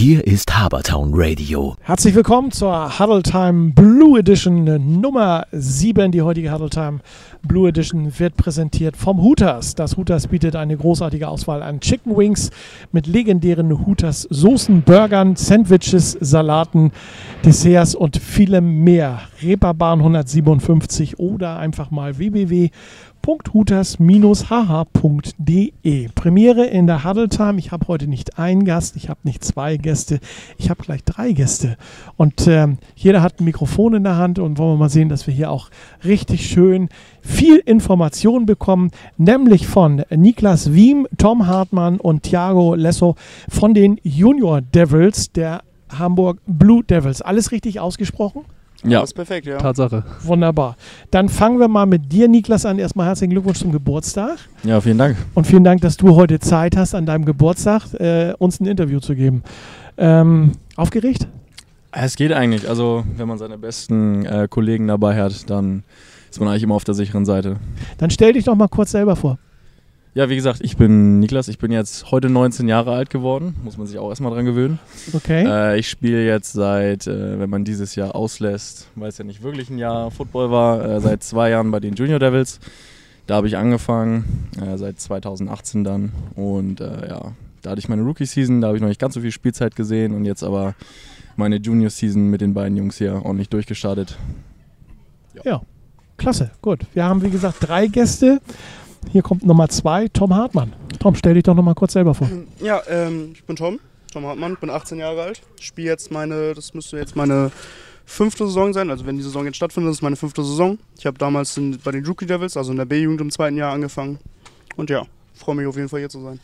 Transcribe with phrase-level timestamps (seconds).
[0.00, 1.76] Hier ist Habertown Radio.
[1.82, 4.64] Herzlich willkommen zur Huddle Time Blue Edition
[4.98, 6.10] Nummer 7.
[6.10, 7.00] Die heutige Huddle Time
[7.42, 9.74] Blue Edition wird präsentiert vom Hooters.
[9.74, 12.48] Das Hooters bietet eine großartige Auswahl an Chicken Wings
[12.92, 16.92] mit legendären Hooters Soßen, Burgern, Sandwiches, Salaten,
[17.44, 19.20] Desserts und vielem mehr.
[19.42, 22.70] Reeperbahn 157 oder einfach mal www
[23.24, 26.08] www.hutas-hh.de.
[26.14, 27.58] Premiere in der Huddle Time.
[27.58, 30.20] Ich habe heute nicht einen Gast, ich habe nicht zwei Gäste,
[30.58, 31.76] ich habe gleich drei Gäste.
[32.16, 35.26] Und ähm, jeder hat ein Mikrofon in der Hand und wollen wir mal sehen, dass
[35.26, 35.70] wir hier auch
[36.04, 36.88] richtig schön
[37.20, 43.16] viel Information bekommen, nämlich von Niklas Wiem, Tom Hartmann und Thiago Lesso
[43.48, 47.22] von den Junior Devils der Hamburg Blue Devils.
[47.22, 48.44] Alles richtig ausgesprochen?
[48.84, 49.58] Ja, das ist perfekt, ja.
[49.58, 50.04] Tatsache.
[50.22, 50.76] Wunderbar.
[51.10, 52.78] Dann fangen wir mal mit dir, Niklas, an.
[52.78, 54.38] Erstmal herzlichen Glückwunsch zum Geburtstag.
[54.64, 55.16] Ja, vielen Dank.
[55.34, 59.00] Und vielen Dank, dass du heute Zeit hast, an deinem Geburtstag äh, uns ein Interview
[59.00, 59.42] zu geben.
[59.98, 61.26] Ähm, aufgeregt?
[61.92, 62.68] Es geht eigentlich.
[62.68, 65.82] Also, wenn man seine besten äh, Kollegen dabei hat, dann
[66.30, 67.56] ist man eigentlich immer auf der sicheren Seite.
[67.98, 69.38] Dann stell dich doch mal kurz selber vor.
[70.12, 71.46] Ja, wie gesagt, ich bin Niklas.
[71.46, 73.54] Ich bin jetzt heute 19 Jahre alt geworden.
[73.62, 74.80] Muss man sich auch erstmal dran gewöhnen.
[75.12, 75.44] Okay.
[75.46, 79.42] Äh, ich spiele jetzt seit, äh, wenn man dieses Jahr auslässt, weil es ja nicht
[79.42, 82.58] wirklich ein Jahr Football war, äh, seit zwei Jahren bei den Junior Devils.
[83.28, 86.10] Da habe ich angefangen, äh, seit 2018 dann.
[86.34, 89.20] Und äh, ja, da hatte ich meine Rookie-Season, da habe ich noch nicht ganz so
[89.20, 90.74] viel Spielzeit gesehen und jetzt aber
[91.36, 94.18] meine Junior-Season mit den beiden Jungs hier ordentlich durchgestartet.
[95.34, 95.42] ja.
[95.44, 95.62] ja.
[96.16, 96.80] Klasse, gut.
[96.92, 98.42] Wir haben wie gesagt drei Gäste.
[99.10, 100.72] Hier kommt Nummer zwei, Tom Hartmann.
[100.98, 102.28] Tom, stell dich doch noch mal kurz selber vor.
[102.60, 103.80] Ja, ähm, ich bin Tom,
[104.12, 105.42] Tom Hartmann, bin 18 Jahre alt.
[105.60, 107.50] Spiele jetzt meine, das müsste jetzt meine
[108.04, 108.90] fünfte Saison sein.
[108.90, 110.78] Also wenn die Saison jetzt stattfindet, ist es meine fünfte Saison.
[110.98, 113.72] Ich habe damals in, bei den Rookie Devils, also in der B-Jugend im zweiten Jahr
[113.72, 114.18] angefangen.
[114.76, 115.04] Und ja,
[115.34, 116.40] freue mich auf jeden Fall hier zu sein.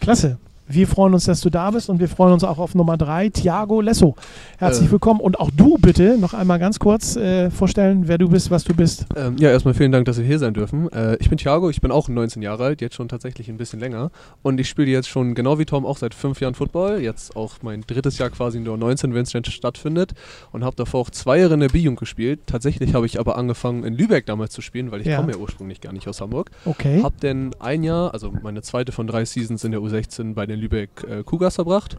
[0.00, 0.38] Klasse.
[0.66, 3.28] Wir freuen uns, dass du da bist und wir freuen uns auch auf Nummer drei,
[3.28, 4.14] Thiago Lesso.
[4.56, 4.92] Herzlich äh.
[4.92, 8.64] willkommen und auch du bitte noch einmal ganz kurz äh, vorstellen, wer du bist, was
[8.64, 9.04] du bist.
[9.14, 10.90] Ähm, ja, erstmal vielen Dank, dass wir hier sein dürfen.
[10.90, 13.78] Äh, ich bin Thiago, ich bin auch 19 Jahre alt, jetzt schon tatsächlich ein bisschen
[13.78, 14.10] länger
[14.42, 17.56] und ich spiele jetzt schon genau wie Tom auch seit fünf Jahren Football, jetzt auch
[17.60, 20.12] mein drittes Jahr quasi nur 19, wenn es denn stattfindet
[20.50, 22.40] und habe davor auch zwei Jahre in der B-Jugend gespielt.
[22.46, 25.18] Tatsächlich habe ich aber angefangen in Lübeck damals zu spielen, weil ich ja.
[25.18, 26.50] komme ja ursprünglich gar nicht aus Hamburg.
[26.64, 27.02] Okay.
[27.02, 30.53] Hab denn ein Jahr, also meine zweite von drei Seasons in der U16 bei den
[30.56, 31.98] Lübeck äh, Cougars verbracht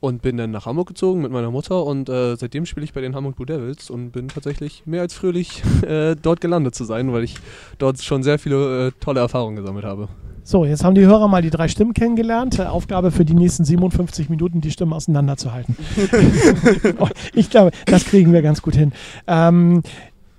[0.00, 3.00] und bin dann nach Hamburg gezogen mit meiner Mutter und äh, seitdem spiele ich bei
[3.00, 7.12] den Hamburg Blue Devils und bin tatsächlich mehr als fröhlich äh, dort gelandet zu sein,
[7.12, 7.36] weil ich
[7.78, 10.08] dort schon sehr viele äh, tolle Erfahrungen gesammelt habe.
[10.42, 12.60] So, jetzt haben die Hörer mal die drei Stimmen kennengelernt.
[12.60, 15.76] Äh, Aufgabe für die nächsten 57 Minuten, die Stimmen auseinanderzuhalten.
[17.34, 18.92] ich glaube, das kriegen wir ganz gut hin.
[19.26, 19.82] Ähm,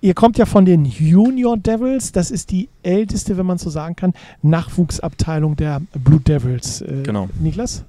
[0.07, 3.97] Ihr kommt ja von den Junior Devils, das ist die älteste, wenn man so sagen
[3.97, 6.79] kann, Nachwuchsabteilung der Blue Devils.
[6.79, 7.27] Äh, genau.
[7.41, 7.83] Niklas?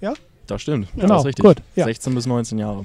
[0.00, 0.12] Ja?
[0.48, 0.88] Das stimmt.
[0.96, 1.44] Genau, das ist richtig.
[1.44, 1.84] Gut, ja.
[1.84, 2.84] 16 bis 19 Jahre.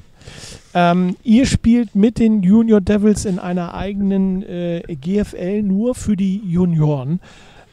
[0.76, 6.40] Ähm, ihr spielt mit den Junior Devils in einer eigenen äh, GFL nur für die
[6.46, 7.20] Junioren.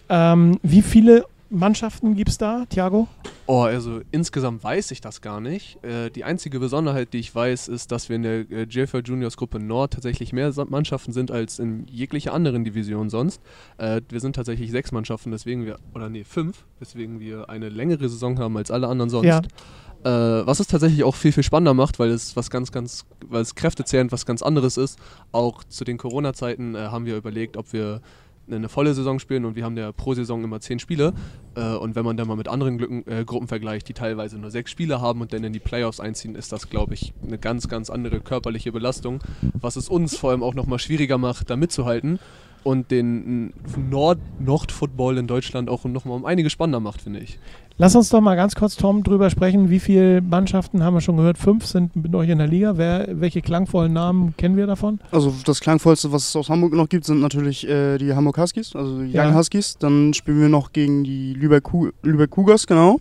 [0.09, 3.09] Ähm, wie viele Mannschaften gibt es da, Thiago?
[3.47, 5.83] Oh, also insgesamt weiß ich das gar nicht.
[5.85, 9.37] Äh, die einzige Besonderheit, die ich weiß, ist, dass wir in der äh, JFL Juniors
[9.37, 13.41] Gruppe Nord tatsächlich mehr Mannschaften sind als in jeglicher anderen Division sonst.
[13.79, 18.09] Äh, wir sind tatsächlich sechs Mannschaften, deswegen wir, oder nee, fünf, weswegen wir eine längere
[18.09, 19.27] Saison haben als alle anderen sonst.
[19.27, 19.43] Ja.
[20.05, 23.41] Äh, was es tatsächlich auch viel, viel spannender macht, weil es was ganz, ganz, weil
[23.41, 24.99] es kräftezehrend was ganz anderes ist.
[25.33, 28.03] Auch zu den Corona-Zeiten äh, haben wir überlegt, ob wir
[28.51, 31.15] eine volle Saison spielen und wir haben ja pro Saison immer zehn Spiele.
[31.55, 34.51] Äh, und wenn man dann mal mit anderen Glücken, äh, Gruppen vergleicht, die teilweise nur
[34.51, 37.69] sechs Spiele haben und dann in die Playoffs einziehen, ist das, glaube ich, eine ganz,
[37.69, 39.21] ganz andere körperliche Belastung,
[39.55, 42.19] was es uns vor allem auch nochmal schwieriger macht, da mitzuhalten
[42.65, 43.53] und den
[43.91, 47.39] Nord-Nord-Football in Deutschland auch nochmal um einige spannender macht, finde ich.
[47.77, 49.69] Lass uns doch mal ganz kurz, Tom, drüber sprechen.
[49.69, 51.39] Wie viele Mannschaften haben wir schon gehört?
[51.39, 52.77] Fünf sind mit euch in der Liga.
[52.77, 55.01] Wer, welche klangvollen Namen kennen wir davon?
[55.11, 58.77] Also das klangvollste, was es aus Hamburg noch gibt, sind natürlich äh, die Hamburg Huskies,
[58.77, 59.27] also die ja.
[59.27, 59.77] Young Huskies.
[59.79, 61.65] Dann spielen wir noch gegen die Lübeck,
[62.03, 63.01] Lübeck Cougars, genau.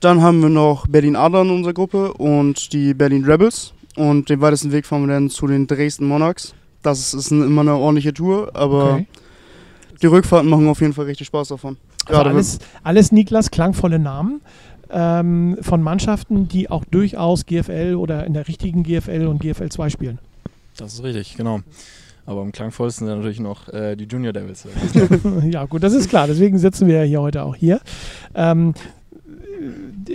[0.00, 3.72] Dann haben wir noch Berlin Adler in unserer Gruppe und die Berlin Rebels.
[3.96, 6.54] Und den weitesten Weg fahren wir dann zu den Dresden Monarchs.
[6.82, 9.06] Das ist immer eine ordentliche Tour, aber okay.
[10.02, 11.76] die Rückfahrten machen auf jeden Fall richtig Spaß davon.
[12.06, 14.40] Also alles, alles Niklas klangvolle Namen
[14.90, 19.90] ähm, von Mannschaften, die auch durchaus GFL oder in der richtigen GFL und GFL 2
[19.90, 20.18] spielen.
[20.76, 21.60] Das ist richtig, genau.
[22.26, 24.66] Aber am klangvollsten sind natürlich noch äh, die Junior Devils.
[25.50, 26.26] ja, gut, das ist klar.
[26.26, 27.80] Deswegen sitzen wir ja hier heute auch hier.
[28.34, 28.74] Ähm,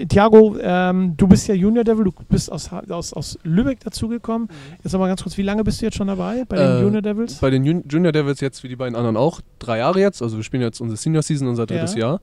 [0.07, 4.47] Thiago, ähm, du bist ja Junior Devil, du bist aus, aus, aus Lübeck dazugekommen.
[4.47, 4.77] Mhm.
[4.83, 7.01] Jetzt nochmal ganz kurz, wie lange bist du jetzt schon dabei bei den äh, Junior
[7.01, 7.35] Devils?
[7.35, 9.41] Bei den Jun Junior Devils jetzt wie die beiden anderen auch.
[9.59, 12.19] Drei Jahre jetzt, also wir spielen jetzt unsere Senior Season, unser drittes ja.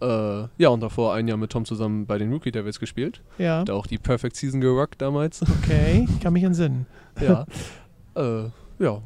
[0.00, 0.44] Jahr.
[0.44, 3.22] Äh, ja, und davor ein Jahr mit Tom zusammen bei den Rookie Devils gespielt.
[3.38, 3.64] Ja.
[3.64, 5.42] Da auch die Perfect Season gerockt damals.
[5.42, 6.86] Okay, ich kann mich entsinnen.
[7.20, 7.46] ja.
[8.14, 9.00] äh, ja.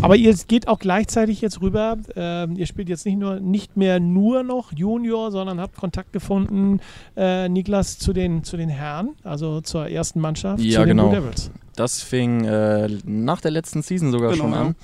[0.00, 1.96] Aber ihr geht auch gleichzeitig jetzt rüber.
[2.16, 6.80] Ähm, ihr spielt jetzt nicht nur nicht mehr nur noch Junior, sondern habt Kontakt gefunden,
[7.16, 11.10] äh, Niklas, zu den, zu den Herren, also zur ersten Mannschaft, Ja, zu den genau.
[11.10, 11.50] Blue Devils.
[11.76, 14.74] Das fing äh, nach der letzten Season sogar Genau, schon an.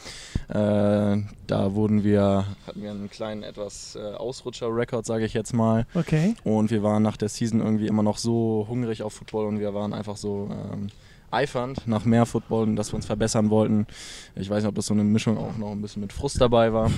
[0.49, 5.87] Äh, da wurden wir, hatten wir einen kleinen etwas äh, Ausrutscher-Rekord, sage ich jetzt mal.
[5.95, 6.35] Okay.
[6.45, 9.75] Und wir waren nach der Season irgendwie immer noch so hungrig auf Football und wir
[9.75, 10.89] waren einfach so ähm,
[11.31, 13.87] eifernd nach mehr Football und dass wir uns verbessern wollten.
[14.35, 16.73] Ich weiß nicht, ob das so eine Mischung auch noch ein bisschen mit Frust dabei
[16.73, 16.91] war.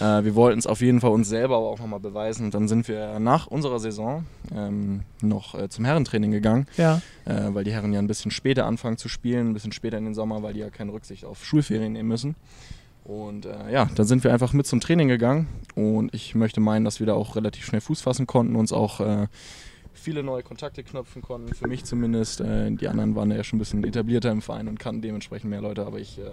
[0.00, 2.46] Äh, wir wollten es auf jeden Fall uns selber aber auch nochmal beweisen.
[2.46, 4.24] Und dann sind wir nach unserer Saison
[4.54, 7.00] ähm, noch äh, zum Herrentraining gegangen, Ja.
[7.24, 10.04] äh, weil die Herren ja ein bisschen später anfangen zu spielen, ein bisschen später in
[10.04, 12.36] den Sommer, weil die ja keine Rücksicht auf Schulferien nehmen müssen.
[13.04, 16.84] Und äh, ja, dann sind wir einfach mit zum Training gegangen und ich möchte meinen,
[16.84, 19.26] dass wir da auch relativ schnell Fuß fassen konnten, uns auch äh,
[19.92, 22.40] viele neue Kontakte knüpfen konnten, für mich zumindest.
[22.40, 25.60] Äh, die anderen waren ja schon ein bisschen etablierter im Verein und kannten dementsprechend mehr
[25.60, 26.30] Leute, aber ich äh,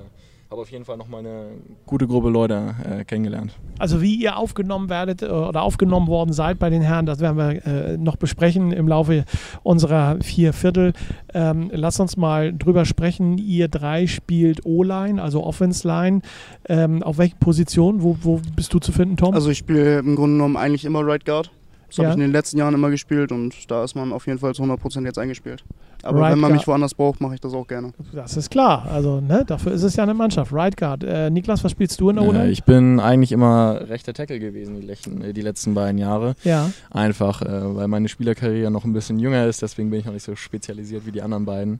[0.50, 1.50] habe auf jeden Fall nochmal eine
[1.86, 3.56] gute Gruppe Leute äh, kennengelernt.
[3.78, 7.38] Also wie ihr aufgenommen werdet äh, oder aufgenommen worden seid bei den Herren, das werden
[7.38, 9.26] wir äh, noch besprechen im Laufe
[9.62, 10.94] unserer vier Viertel.
[11.36, 13.38] Ähm, lass uns mal drüber sprechen.
[13.38, 16.22] Ihr drei spielt O-Line, also Offense-Line.
[16.68, 18.02] Ähm, auf welchen Positionen?
[18.02, 19.36] Wo, wo bist du zu finden, Tom?
[19.36, 21.52] Also ich spiele im Grunde genommen eigentlich immer Right Guard.
[21.90, 22.04] Das Ja.
[22.06, 24.54] habe ich in den letzten Jahren immer gespielt und da ist man auf jeden Fall
[24.54, 25.64] zu 100% jetzt eingespielt.
[26.04, 26.60] Aber Right wenn man Guard.
[26.62, 27.92] mich woanders braucht, mache ich das auch gerne.
[28.14, 28.88] das ist klar.
[28.90, 30.54] Also ne, dafür ist es ja eine Mannschaft.
[30.54, 31.04] Right Guard.
[31.04, 32.50] Äh, Niklas, was spielst du in der Äh, O-Line?
[32.52, 36.36] ich bin eigentlich immer rechter Tackle gewesen die, letzten- äh, die letzten beiden Jahre.
[36.44, 36.70] ja.
[36.92, 40.24] Einfach, äh, weil meine Spielerkarriere noch ein bisschen jünger ist, deswegen bin ich noch nicht
[40.24, 41.80] so spezialisiert wie die anderen beiden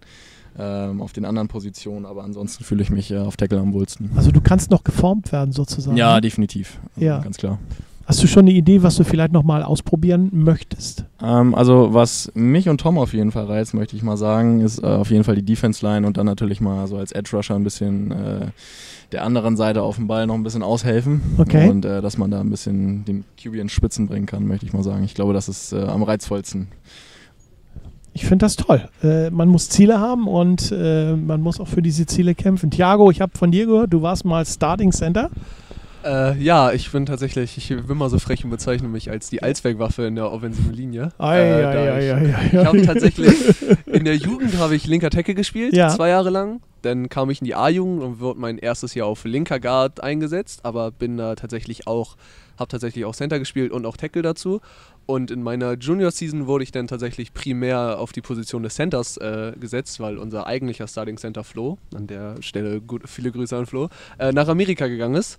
[0.58, 4.10] ähm, auf den anderen Positionen, aber ansonsten fühle ich mich äh, auf Tackle am wohlsten.
[4.18, 5.96] Also du kannst noch geformt werden sozusagen.
[5.96, 6.22] Ja, ne?
[6.22, 6.80] definitiv.
[6.98, 7.20] Ja.
[7.20, 7.60] Ganz klar.
[8.10, 11.06] Hast du schon eine Idee, was du vielleicht nochmal ausprobieren möchtest?
[11.22, 14.82] Ähm, also was mich und Tom auf jeden Fall reizt, möchte ich mal sagen, ist
[14.82, 17.54] äh, auf jeden Fall die Defense Line und dann natürlich mal so als Edge Rusher
[17.54, 18.48] ein bisschen äh,
[19.12, 21.22] der anderen Seite auf dem Ball noch ein bisschen aushelfen.
[21.38, 21.70] Okay.
[21.70, 24.74] Und äh, dass man da ein bisschen den QB in Spitzen bringen kann, möchte ich
[24.74, 25.04] mal sagen.
[25.04, 26.70] Ich glaube, das ist äh, am reizvollsten.
[28.14, 28.90] Ich finde das toll.
[29.04, 32.72] Äh, man muss Ziele haben und äh, man muss auch für diese Ziele kämpfen.
[32.72, 35.30] Thiago, ich habe von dir gehört, du warst mal Starting Center.
[36.04, 39.44] Äh, ja, ich bin tatsächlich, ich bin mal so frech und bezeichne mich als die
[39.44, 41.10] Allzweckwaffe in der offensiven Linie.
[41.18, 43.34] Ei, Äh, ei, ei, ich- ei, Ich habe tatsächlich
[43.86, 45.90] in der Jugend habe ich linker Tackle gespielt, Ja.
[45.90, 46.62] zwei Jahre lang.
[46.84, 50.62] Dann kam ich in die A-Jugend und wurde mein erstes Jahr auf linker Guard eingesetzt,
[50.64, 52.16] aber bin da tatsächlich auch,
[52.58, 54.62] habe tatsächlich auch Center gespielt und auch Tackle dazu.
[55.06, 59.52] Und in meiner Junior-Season wurde ich dann tatsächlich primär auf die Position des Centers äh,
[59.60, 63.90] gesetzt, weil unser eigentlicher Starting Center Flo, an der Stelle gut, viele Grüße an Flo,
[64.18, 65.38] äh, nach Amerika gegangen ist.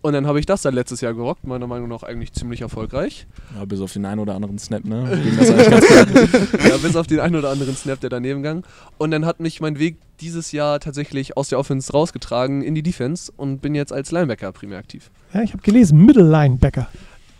[0.00, 3.26] Und dann habe ich das dann letztes Jahr gerockt, meiner Meinung nach eigentlich ziemlich erfolgreich.
[3.56, 5.08] Ja, bis auf den einen oder anderen Snap, ne?
[6.68, 8.62] Ja, bis auf den einen oder anderen Snap, der daneben ging.
[8.98, 12.82] Und dann hat mich mein Weg dieses Jahr tatsächlich aus der Offense rausgetragen in die
[12.82, 15.10] Defense und bin jetzt als Linebacker primär aktiv.
[15.34, 16.88] Ja, ich habe gelesen, Middle Linebacker.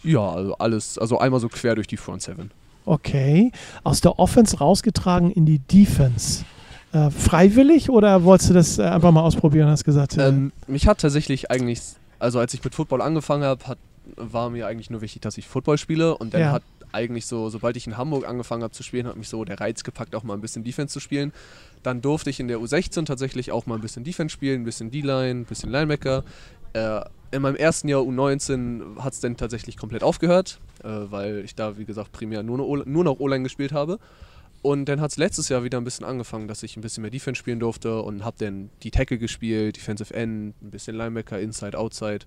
[0.03, 2.51] Ja, also alles, also einmal so quer durch die Front Seven.
[2.85, 3.53] Okay.
[3.85, 6.45] Aus der Offense rausgetragen in die Defense.
[6.93, 9.69] Äh, freiwillig oder wolltest du das äh, einfach mal ausprobieren?
[9.69, 11.83] Hast gesagt, äh, Ähm, mich hat tatsächlich eigentlich,
[12.19, 13.76] also als ich mit Football angefangen habe,
[14.17, 16.17] war mir eigentlich nur wichtig, dass ich Football spiele.
[16.17, 16.53] Und dann Ja.
[16.53, 16.62] hat
[16.93, 19.85] eigentlich so, sobald ich in Hamburg angefangen habe zu spielen, hat mich so der Reiz
[19.85, 21.32] gepackt, auch mal ein bisschen Defense zu spielen.
[21.82, 24.90] Dann durfte ich in der U16 tatsächlich auch mal ein bisschen Defense spielen, ein bisschen
[24.90, 26.25] D-Line, ein bisschen Linebacker.
[26.73, 27.00] Äh,
[27.31, 31.76] in meinem ersten Jahr U19 hat es dann tatsächlich komplett aufgehört, äh, weil ich da,
[31.76, 33.99] wie gesagt, primär nur, nur noch O-Line gespielt habe.
[34.62, 37.11] Und dann hat es letztes Jahr wieder ein bisschen angefangen, dass ich ein bisschen mehr
[37.11, 41.79] Defense spielen durfte und habe dann die Tackle gespielt, Defensive End, ein bisschen Linebacker, Inside,
[41.79, 42.21] Outside.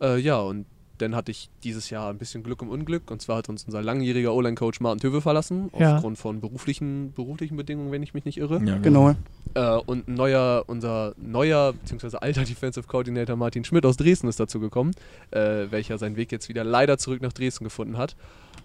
[0.00, 3.10] Äh, ja, und dann hatte ich dieses Jahr ein bisschen Glück im Unglück.
[3.10, 5.94] Und zwar hat uns unser langjähriger O-Line-Coach Martin Töwe verlassen, Ja.
[5.96, 8.60] aufgrund von beruflichen, beruflichen Bedingungen, wenn ich mich nicht irre.
[8.64, 9.14] Ja, Genau.
[9.54, 12.16] Äh, und ein neuer, unser neuer bzw.
[12.16, 14.90] alter Defensive Coordinator Martin Schmidt aus Dresden ist dazu gekommen,
[15.30, 18.16] äh, welcher seinen Weg jetzt wieder leider zurück nach Dresden gefunden hat,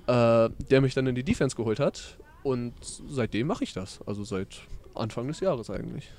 [0.07, 2.17] äh, der mich dann in die Defense geholt hat.
[2.43, 4.01] Und seitdem mache ich das.
[4.05, 4.61] Also seit
[4.93, 6.11] Anfang des Jahres eigentlich.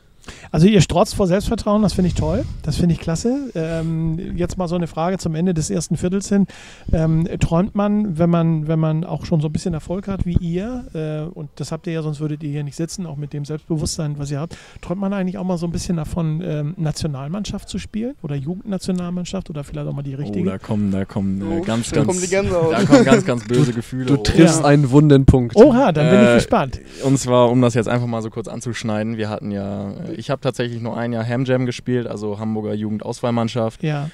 [0.50, 3.50] Also ihr strotzt vor Selbstvertrauen, das finde ich toll, das finde ich klasse.
[3.54, 6.46] Ähm, jetzt mal so eine Frage zum Ende des ersten Viertels hin.
[6.92, 10.36] Ähm, träumt man, wenn man, wenn man auch schon so ein bisschen Erfolg hat wie
[10.40, 13.32] ihr, äh, und das habt ihr ja, sonst würdet ihr hier nicht sitzen, auch mit
[13.32, 16.74] dem Selbstbewusstsein, was ihr habt, träumt man eigentlich auch mal so ein bisschen davon, ähm,
[16.76, 20.48] Nationalmannschaft zu spielen oder Jugendnationalmannschaft oder vielleicht auch mal die Oh, richtige?
[20.50, 23.72] da kommen, da kommen äh, Oh, ganz, da ganz, kommen da kommen ganz, ganz böse
[23.72, 24.06] Gefühle.
[24.06, 24.66] Du triffst Ja.
[24.66, 25.56] einen wunden Punkt.
[25.56, 26.80] Oha, dann bin ich Äh, gespannt.
[27.04, 30.30] Und zwar, um das jetzt einfach mal so kurz anzuschneiden, wir hatten ja, äh, ich
[30.30, 33.82] habe tatsächlich nur ein Jahr Ham Jam gespielt, also Hamburger Jugendauswahlmannschaft.
[33.82, 34.10] Ja,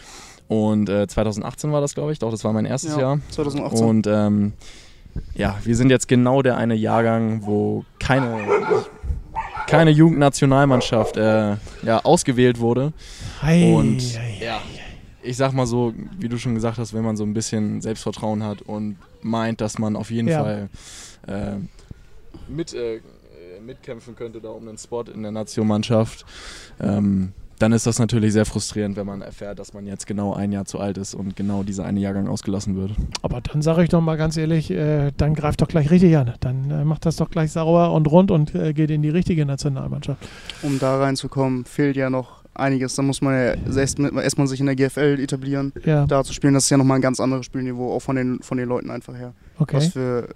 [0.49, 2.19] Und äh, 2018 war das, glaube ich.
[2.19, 3.21] Doch, das war mein erstes Ja, Jahr.
[3.30, 3.87] 2018.
[3.87, 4.52] Und ähm,
[5.35, 8.38] ja, wir sind jetzt genau der eine Jahrgang, wo keine,
[9.66, 12.92] keine Jugendnationalmannschaft äh, ja, ausgewählt wurde.
[13.42, 14.00] Hei, Und
[14.40, 14.61] ja,
[15.23, 18.42] ich sag mal so, wie du schon gesagt hast, wenn man so ein bisschen Selbstvertrauen
[18.42, 20.42] hat und meint, dass man auf jeden Ja.
[20.42, 20.69] Fall
[21.26, 21.52] äh,
[22.49, 23.00] mit, äh,
[23.67, 26.25] mitkämpfen könnte da um einen Spot in der Nationmannschaft,
[26.81, 30.50] ähm, dann ist das natürlich sehr frustrierend, wenn man erfährt, dass man jetzt genau ein
[30.50, 32.93] Jahr zu alt ist und genau dieser eine Jahrgang ausgelassen wird.
[33.21, 36.33] Aber dann sage ich doch mal ganz ehrlich, äh, dann greift doch gleich richtig an.
[36.40, 39.45] Dann äh, macht das doch gleich sauber und rund und äh, geht in die richtige
[39.45, 40.26] Nationalmannschaft.
[40.62, 42.95] um da reinzukommen, fehlt ja noch einiges.
[42.95, 46.55] Da muss man ja erst- erstmal sich in der GFL etablieren, Ja, da zu spielen.
[46.55, 49.14] Das ist ja nochmal ein ganz anderes Spielniveau, auch von den, von den Leuten einfach
[49.14, 49.35] her.
[49.59, 49.90] Was okay.
[49.90, 50.29] für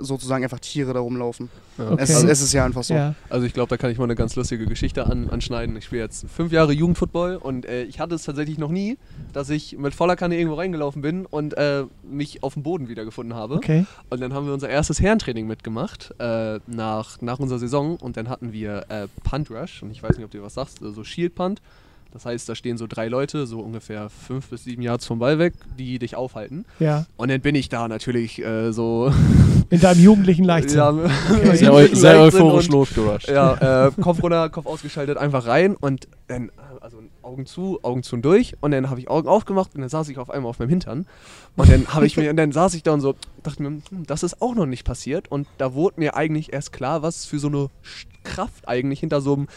[0.00, 1.48] sozusagen einfach Tiere da rumlaufen.
[1.78, 1.92] Ja.
[1.92, 2.02] Okay.
[2.02, 2.94] Es, es ist ja einfach so.
[2.94, 5.76] Ja, Also ich glaube, da kann ich mal eine ganz lustige Geschichte an, anschneiden.
[5.76, 8.98] Ich spiele jetzt fünf Jahre Jugendfootball und äh, ich hatte es tatsächlich noch nie,
[9.32, 13.34] dass ich mit voller Kanne irgendwo reingelaufen bin und äh, mich auf dem Boden wiedergefunden
[13.34, 13.54] habe.
[13.54, 13.86] okay.
[14.10, 18.28] Und dann haben wir unser erstes Herrentraining mitgemacht äh, nach, nach unserer Saison und dann
[18.28, 21.34] hatten wir äh, Punt Rush und ich weiß nicht, ob du was sagst, so Shield
[21.34, 21.60] Punt.
[22.12, 25.38] Das heißt, da stehen so drei Leute, so ungefähr fünf bis sieben Yards vom Ball
[25.38, 26.64] weg, die dich aufhalten.
[26.78, 29.12] Ja, Und dann bin ich da natürlich äh, so
[29.70, 30.78] in deinem jugendlichen Leichtsinn.
[30.78, 31.56] ja, Okay.
[31.56, 33.28] Sehr, eu sehr euphorisch losgerusht.
[33.28, 36.50] Ja, äh, Kopf runter, Kopf ausgeschaltet, einfach rein und dann,
[36.80, 39.90] also Augen zu, Augen zu und durch und dann habe ich Augen aufgemacht und dann
[39.90, 41.06] saß ich auf einmal auf meinem Hintern
[41.56, 43.14] und dann habe ich mir, und dann saß ich da und so,
[43.44, 46.72] dachte mir, hm, das ist auch noch nicht passiert und da wurde mir eigentlich erst
[46.72, 47.68] klar, was für so eine
[48.24, 49.48] Kraft eigentlich hinter so einem,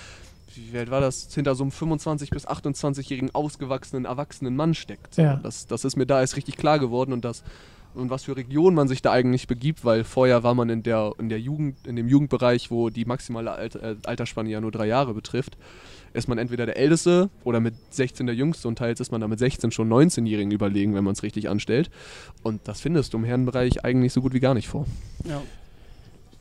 [0.56, 5.18] wie alt war das, hinter so einem 25- bis 28-jährigen ausgewachsenen, erwachsenen Mann steckt.
[5.18, 5.36] Ja.
[5.38, 7.44] das, das ist mir da erst richtig klar geworden und das
[7.96, 11.12] und was für Region man sich da eigentlich begibt, weil vorher war man in der,
[11.20, 15.14] in der Jugend, in dem Jugendbereich, wo die maximale äh, Altersspanne ja nur drei Jahre
[15.14, 15.58] betrifft,
[16.14, 19.28] ist man entweder der Älteste oder mit 16 der Jüngste und teils ist man da
[19.28, 21.90] mit 16 schon 19-Jährigen überlegen, wenn man es richtig anstellt.
[22.44, 24.86] Und das findest du im Herrenbereich eigentlich so gut wie gar nicht vor.
[25.26, 25.42] Ja.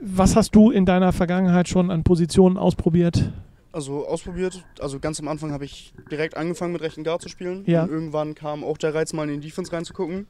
[0.00, 3.32] was hast du in deiner Vergangenheit schon an Positionen ausprobiert?
[3.76, 7.62] Also ausprobiert, also ganz am Anfang habe ich direkt angefangen mit rechten Guard zu spielen.
[7.66, 7.82] Ja.
[7.82, 10.26] Und irgendwann kam auch der Reiz, mal in die Defense reinzugucken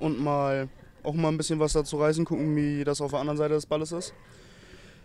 [0.00, 0.68] und mal
[1.02, 3.64] auch mal ein bisschen was dazu reißen, gucken, wie das auf der anderen Seite des
[3.64, 4.12] Balles ist.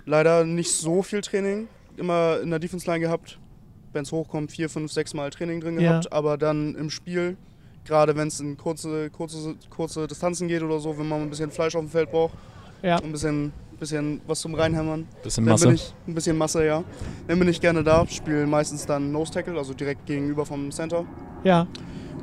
[0.06, 3.40] Leider nicht so viel Training, immer in der Defense Line gehabt.
[3.94, 5.92] Wenn es hochkommt, vier, fünf, sechs Mal Training drin Ja.
[5.92, 7.38] gehabt, aber dann im Spiel,
[7.86, 11.50] gerade wenn es in kurze, kurze, kurze Distanzen geht oder so, wenn man ein bisschen
[11.50, 12.34] Fleisch auf dem Feld braucht,
[12.82, 12.98] Ja.
[12.98, 15.66] ein bisschen, bisschen was zum Reinhämmern, Bisschen dann Masse.
[15.68, 16.84] bin ich ein bisschen Masse, ja.
[17.28, 21.06] Dann bin ich gerne da, spiele meistens dann Nose Tackle, also direkt gegenüber vom Center.
[21.44, 21.68] Ja,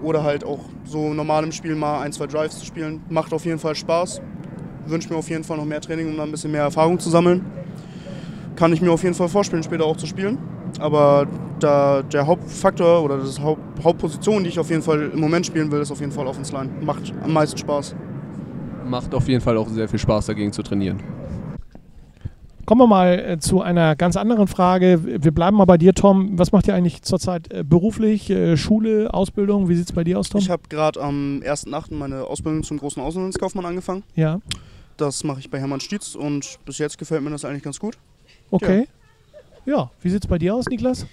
[0.02, 3.00] Oder halt auch so normal im Spiel mal ein, zwei Drives zu spielen.
[3.08, 4.20] Macht auf jeden Fall Spaß.
[4.86, 7.08] Wünsche mir auf jeden Fall noch mehr Training, um da ein bisschen mehr Erfahrung zu
[7.10, 7.44] sammeln.
[8.56, 10.38] Kann ich mir auf jeden Fall vorstellen, später auch zu spielen.
[10.78, 11.26] Aber
[11.60, 15.70] da der Hauptfaktor oder das Haupt, Hauptposition, die ich auf jeden Fall im Moment spielen
[15.72, 16.70] will, ist auf jeden Fall Offense Line.
[16.82, 17.94] Macht am meisten Spaß.
[18.86, 20.98] Macht auf jeden Fall auch sehr viel Spaß, dagegen zu trainieren.
[22.66, 25.00] Kommen wir mal äh, zu einer ganz anderen Frage.
[25.22, 26.36] Wir bleiben mal bei dir, Tom.
[26.36, 28.28] Was macht ihr eigentlich zurzeit äh, beruflich?
[28.28, 29.68] Äh, Schule, Ausbildung?
[29.68, 30.40] Wie sieht es bei dir aus, Tom?
[30.40, 31.94] Ich habe gerade am 1.8.
[31.94, 34.02] meine Ausbildung zum großen Auslandskaufmann angefangen.
[34.16, 34.40] ja,
[34.96, 37.96] Das mache ich bei Hermann Stietz und bis jetzt gefällt mir das eigentlich ganz gut.
[38.50, 38.88] okay.
[39.64, 41.06] Ja, wie sieht es bei dir aus, Niklas?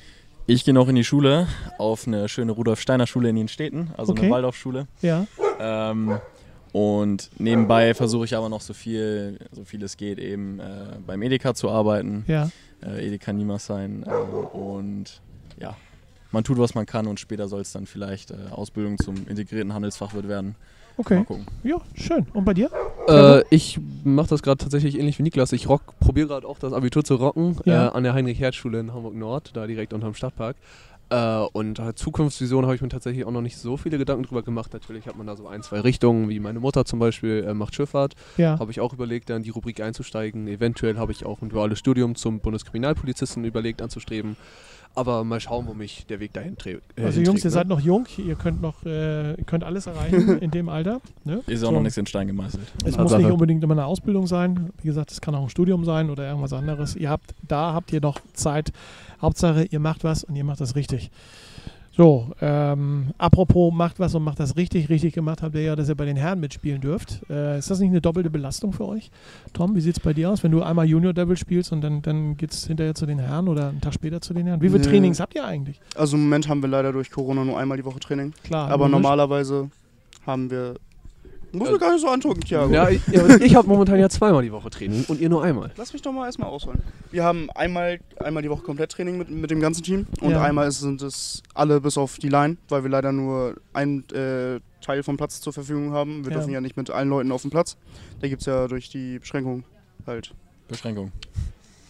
[0.45, 4.23] Ich gehe noch in die Schule, auf eine schöne Rudolf-Steiner-Schule in den Städten, also Okay.
[4.25, 4.87] eine Waldorfschule.
[5.01, 5.25] Ja,
[5.59, 6.17] Ähm,
[6.73, 11.21] und nebenbei versuche ich aber noch so viel, so viel es geht, eben äh, beim
[11.21, 12.25] Edeka zu arbeiten.
[12.27, 12.49] ja.
[12.85, 14.03] Äh, Edeka Niemas sein.
[14.05, 14.09] Äh,
[14.57, 15.21] und
[15.57, 15.77] ja,
[16.31, 19.73] man tut, was man kann und später soll es dann vielleicht äh, Ausbildung zum integrierten
[19.73, 20.49] Handelsfachwirt werden.
[20.57, 20.57] Mal
[20.95, 21.23] Okay.
[21.25, 21.47] gucken.
[21.63, 22.27] Ja, schön.
[22.33, 22.69] Und bei dir?
[23.07, 25.51] Äh, ich mache das gerade tatsächlich ähnlich wie Niklas.
[25.51, 27.87] Ich rock, probiere gerade auch das Abitur zu rocken Ja.
[27.87, 30.55] äh, an der Heinrich-Hertz-Schule in Hamburg Nord, da direkt unterm Stadtpark.
[31.13, 34.73] Äh, und Zukunftsvision habe ich mir tatsächlich auch noch nicht so viele Gedanken drüber gemacht.
[34.73, 37.75] Natürlich hat man da so ein, zwei Richtungen, wie meine Mutter zum Beispiel äh, macht
[37.75, 38.15] Schifffahrt.
[38.37, 38.57] Ja.
[38.57, 40.47] Habe ich auch überlegt, da in die Rubrik einzusteigen.
[40.47, 44.37] Eventuell habe ich auch ein duales Studium zum Bundeskriminalpolizisten überlegt anzustreben.
[44.95, 46.81] Aber mal schauen, wo mich der Weg dahin trägt.
[46.97, 50.37] Äh, Also Jungs, ihr seid noch jung, ihr könnt noch, äh, ihr könnt alles erreichen
[50.41, 51.01] in dem Alter.
[51.23, 51.41] Ne?
[51.47, 51.73] Ist auch So.
[51.73, 52.71] noch nichts in Stein gemeißelt.
[52.85, 54.69] Es muss nicht unbedingt immer eine Ausbildung sein.
[54.81, 56.95] Wie gesagt, es kann auch ein Studium sein oder irgendwas anderes.
[56.95, 58.71] Ihr habt, da habt ihr noch Zeit.
[59.21, 61.09] Hauptsache, ihr macht was und ihr macht das richtig.
[61.95, 65.89] So, ähm, apropos macht was und macht das richtig, richtig gemacht habt ihr ja, dass
[65.89, 67.21] ihr bei den Herren mitspielen dürft.
[67.29, 69.11] Äh, ist das nicht eine doppelte Belastung für euch?
[69.53, 72.01] Tom, wie sieht es bei dir aus, wenn du einmal Junior Devil spielst und dann,
[72.01, 74.59] dann geht es hinterher zu den Herren oder einen Tag später zu den Herren?
[74.61, 74.87] Wie viele Nee.
[74.87, 75.79] Trainings habt ihr eigentlich?
[75.95, 78.33] Also im Moment haben wir leider durch Corona nur einmal die Woche Training.
[78.43, 78.91] Klar, Aber logisch.
[79.03, 79.69] normalerweise
[80.25, 80.73] haben wir.
[81.53, 82.73] Muss Äh, man gar nicht so angucken, Thiago.
[82.73, 85.71] Ja, ich, ja, ich habe momentan ja zweimal die Woche Training und ihr nur einmal.
[85.77, 86.81] Lass mich doch mal erstmal ausholen.
[87.11, 90.41] Wir haben einmal, einmal die Woche komplett Training mit, mit dem ganzen Team und Ja.
[90.41, 95.03] einmal sind es alle bis auf die Line, weil wir leider nur einen äh, Teil
[95.03, 96.25] vom Platz zur Verfügung haben.
[96.25, 96.37] Wir Ja.
[96.39, 97.77] dürfen ja nicht mit allen Leuten auf dem Platz.
[98.19, 99.63] Da gibt es ja durch die Beschränkung
[100.07, 100.33] halt.
[100.67, 101.11] Beschränkung.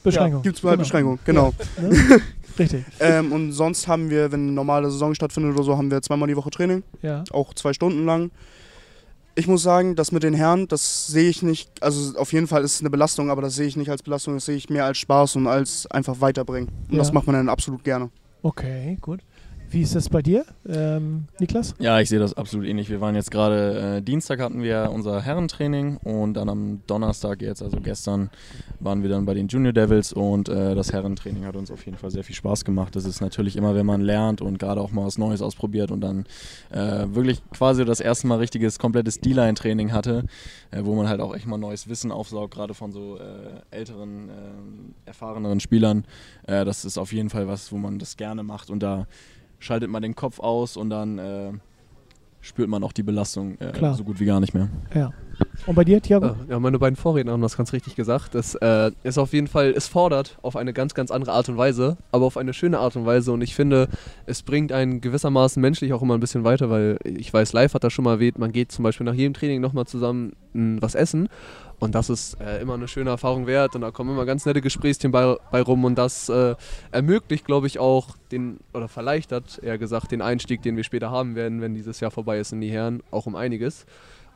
[0.03, 0.39] Beschränkung.
[0.39, 0.84] Ja, gibt es halt Genau.
[0.84, 1.53] Beschränkung, genau.
[1.82, 2.22] Ne?
[2.60, 6.01] Richtig, ähm, und sonst haben wir, wenn eine normale Saison stattfindet oder so, haben wir
[6.03, 7.24] zweimal die Woche Training, ja.
[7.32, 8.29] auch zwei Stunden lang.
[9.36, 12.63] Ich muss sagen, das mit den Herren, das sehe ich nicht, also auf jeden Fall
[12.63, 14.86] ist es eine Belastung, aber das sehe ich nicht als Belastung, das sehe ich mehr
[14.86, 16.70] als Spaß und als einfach weiterbringen.
[16.92, 17.13] Und das Ja.
[17.16, 18.12] macht man dann absolut gerne.
[18.44, 19.22] Okay, gut.
[19.74, 21.74] Wie ist das bei dir, ähm, Niklas?
[21.80, 22.92] Ja, ich sehe das absolut ähnlich.
[22.92, 27.63] Wir waren jetzt gerade, äh, Dienstag hatten wir unser Herrentraining und dann am Donnerstag jetzt,
[27.63, 28.30] also gestern,
[28.80, 31.98] waren wir dann bei den Junior Devils und äh, das Herrentraining hat uns auf jeden
[31.98, 32.96] Fall sehr viel Spaß gemacht.
[32.96, 36.01] Das ist natürlich immer, wenn man lernt und gerade auch mal was Neues ausprobiert und
[36.01, 36.27] dann
[36.70, 40.25] äh, wirklich quasi das erste Mal richtiges, komplettes D-Line-Training hatte,
[40.70, 44.30] äh, wo man halt auch echt mal neues Wissen aufsaugt, gerade von so äh, älteren,
[44.30, 46.06] äh, erfahreneren Spielern.
[46.46, 49.08] Äh, das ist auf jeden Fall was, wo man das gerne macht und da
[49.63, 51.51] schaltet man den Kopf aus und dann äh,
[52.41, 53.96] spürt man auch die Belastung äh, Klar.
[53.96, 54.67] so gut wie gar nicht mehr.
[54.93, 55.12] Ja.
[55.65, 56.27] Und bei dir, Thiago?
[56.27, 58.36] Äh, Ja, meine beiden Vorredner haben das ganz richtig gesagt.
[58.36, 61.58] Es äh, ist auf jeden Fall, es fordert auf eine ganz, ganz andere Art und
[61.58, 63.32] Weise, aber auf eine schöne Art und Weise.
[63.32, 63.88] Und ich finde,
[64.25, 67.84] es bringt einen gewissermaßen menschlich auch immer ein bisschen weiter, weil ich weiß, live hat
[67.86, 70.95] das schon mal erwähnt, man geht zum Beispiel nach jedem Training nochmal zusammen mh, was
[70.95, 71.30] essen.
[71.84, 74.62] Und das ist äh, immer eine schöne Erfahrung wert und da kommen immer ganz nette
[74.62, 76.56] Gesprächsthemen bei, bei rum und das äh,
[76.91, 81.36] ermöglicht, glaube ich, auch den, oder verleichtert, eher gesagt, den Einstieg, den wir später haben
[81.36, 83.86] werden, wenn dieses Jahr vorbei ist in die Herren, auch um einiges.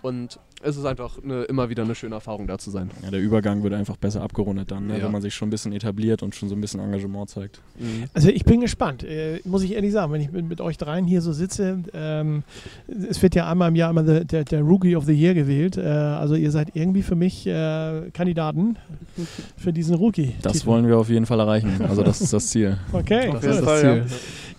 [0.01, 2.89] Und es ist einfach eine, immer wieder eine schöne Erfahrung, da zu sein.
[3.03, 4.97] Ja, der Übergang wird einfach besser abgerundet dann, ne?
[4.97, 5.05] Ja.
[5.05, 7.61] wenn man sich schon ein bisschen etabliert und schon so ein bisschen Engagement zeigt.
[8.13, 11.05] Also ich bin gespannt, äh, muss ich ehrlich sagen, wenn ich mit, mit euch dreien
[11.05, 11.83] hier so sitze.
[11.93, 12.43] Ähm,
[12.87, 15.77] es wird ja einmal im Jahr immer der, der, der Rookie of the Year gewählt.
[15.77, 18.77] Äh, also ihr seid irgendwie für mich äh, Kandidaten
[19.57, 20.33] für diesen Rookie.
[20.41, 21.81] Das wollen wir auf jeden Fall erreichen.
[21.87, 22.77] Also das ist das Ziel.
[22.91, 23.51] Okay, Auf cool.
[23.51, 24.05] jeden Fall, ja.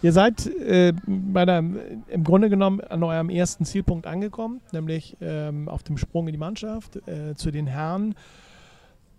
[0.00, 5.68] Ihr seid äh, bei der, im Grunde genommen an eurem ersten Zielpunkt angekommen, nämlich ähm,
[5.68, 8.14] auf dem Sprung in die Mannschaft äh, zu den Herren.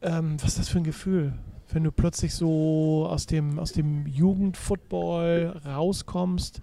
[0.01, 1.33] Ähm, was ist das für ein Gefühl,
[1.73, 6.61] wenn du plötzlich so aus dem, aus dem Jugendfootball rauskommst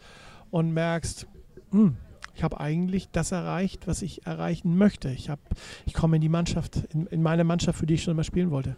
[0.50, 1.26] und merkst,
[1.70, 1.96] hm,
[2.34, 5.10] ich habe eigentlich das erreicht, was ich erreichen möchte.
[5.10, 5.40] Ich, hab,
[5.84, 8.50] ich komme in die Mannschaft, in, in meine Mannschaft, für die ich schon immer spielen
[8.50, 8.76] wollte.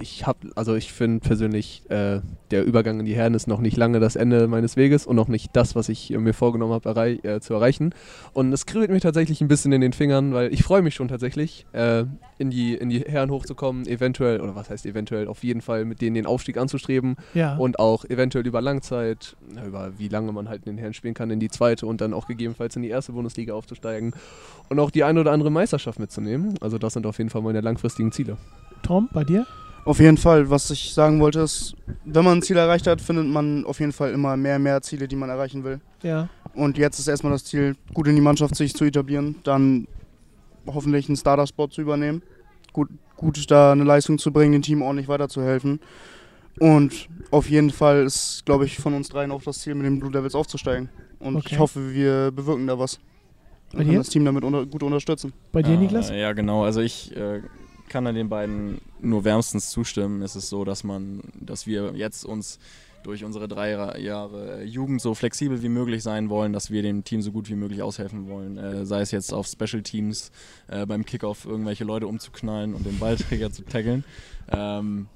[0.00, 2.20] Ich habe, also ich finde persönlich, äh,
[2.50, 5.28] der Übergang in die Herren ist noch nicht lange das Ende meines Weges und noch
[5.28, 7.94] nicht das, was ich äh, mir vorgenommen habe, errei äh, zu erreichen.
[8.32, 11.08] Und es kribbelt mir tatsächlich ein bisschen in den Fingern, weil ich freue mich schon
[11.08, 12.04] tatsächlich, äh,
[12.38, 16.00] in, die, in die Herren hochzukommen, eventuell, oder was heißt eventuell, auf jeden Fall mit
[16.00, 17.56] denen den Aufstieg anzustreben Ja.
[17.56, 21.30] und auch eventuell über Langzeit, über wie lange man halt in den Herren spielen kann,
[21.30, 24.12] in die zweite und dann auch gegebenenfalls in die erste Bundesliga aufzusteigen
[24.68, 26.56] und auch die eine oder andere Meisterschaft mitzunehmen.
[26.60, 28.36] Also das sind auf jeden Fall meine langfristigen Ziele.
[28.82, 29.46] Tom, bei dir?
[29.84, 33.26] Auf jeden Fall, was ich sagen wollte, ist, wenn man ein Ziel erreicht hat, findet
[33.26, 35.80] man auf jeden Fall immer mehr und mehr Ziele, die man erreichen will.
[36.02, 36.28] Ja.
[36.54, 39.88] Und jetzt ist erstmal das Ziel, gut in die Mannschaft sich zu etablieren, dann
[40.66, 42.22] hoffentlich einen Starter-Spot zu übernehmen,
[42.72, 45.80] gut, gut da eine Leistung zu bringen, dem Team ordentlich weiterzuhelfen.
[46.60, 49.98] Und auf jeden Fall ist, glaube ich, von uns dreien auch das Ziel, mit den
[49.98, 50.90] Blue Devils aufzusteigen.
[51.18, 51.48] Und Okay.
[51.52, 53.00] ich hoffe, wir bewirken da was.
[53.72, 53.98] Bei Und dir?
[53.98, 55.32] das Team damit unter gut unterstützen.
[55.50, 56.10] Bei dir, Äh, Niklas?
[56.10, 56.62] Ja, genau.
[56.64, 57.40] Also ich äh,
[57.88, 60.22] kann da den beiden nur wärmstens zustimmen.
[60.22, 62.58] Es ist so, dass man, dass wir jetzt uns
[63.02, 67.20] durch unsere drei Jahre Jugend so flexibel wie möglich sein wollen, dass wir dem Team
[67.20, 68.58] so gut wie möglich aushelfen wollen.
[68.58, 70.30] Äh, sei es jetzt auf Special Teams,
[70.68, 74.04] äh, beim Kickoff irgendwelche Leute umzuknallen und den Ballträger zu tackeln.
[74.50, 75.08] Ähm,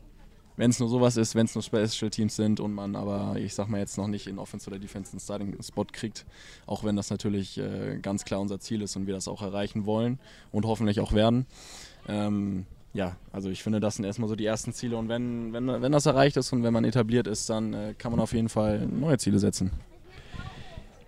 [0.56, 3.54] wenn es nur sowas ist, wenn es nur Special Teams sind und man aber, ich
[3.54, 6.24] sag mal jetzt noch nicht in Offense oder Defense einen Starting Spot kriegt,
[6.66, 9.86] auch wenn das natürlich äh, ganz klar unser Ziel ist und wir das auch erreichen
[9.86, 10.18] wollen
[10.52, 11.46] und hoffentlich auch werden.
[12.08, 15.66] Ähm, ja, also ich finde, das sind erstmal so die ersten Ziele und wenn, wenn,
[15.66, 18.48] wenn das erreicht ist und wenn man etabliert ist, dann äh, kann man auf jeden
[18.48, 19.70] Fall neue Ziele setzen.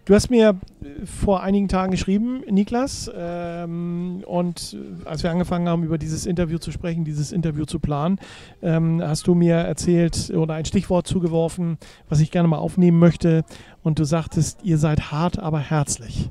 [0.09, 5.69] Du hast mir äh, vor einigen Tagen geschrieben, Niklas, ähm, und äh, als wir angefangen
[5.69, 8.19] haben, über dieses Interview zu sprechen, dieses Interview zu planen,
[8.63, 11.77] ähm, hast du mir erzählt oder ein Stichwort zugeworfen,
[12.09, 13.45] was ich gerne mal aufnehmen möchte.
[13.83, 16.31] Und du sagtest, ihr seid hart, aber herzlich.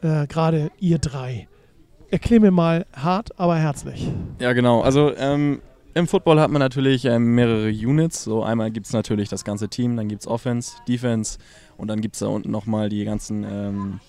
[0.00, 1.48] Äh, Gerade ihr drei.
[2.10, 4.10] Erklär mir mal hart, aber herzlich.
[4.40, 4.80] Ja, genau.
[4.80, 5.60] Also ähm,
[5.92, 8.24] im Football hat man natürlich ähm, mehrere Units.
[8.24, 11.38] So einmal gibt es natürlich das ganze Team, dann gibt es Offense, Defense
[11.76, 14.00] und dann gibt es da unten nochmal die ganzen ähm,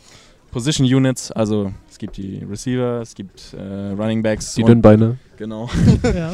[0.52, 1.32] Position Units.
[1.32, 4.54] Also es gibt die Receiver, es gibt äh, Running Backs.
[4.54, 5.18] Die Dünnbeine.
[5.38, 5.70] Genau.
[6.04, 6.34] Ja.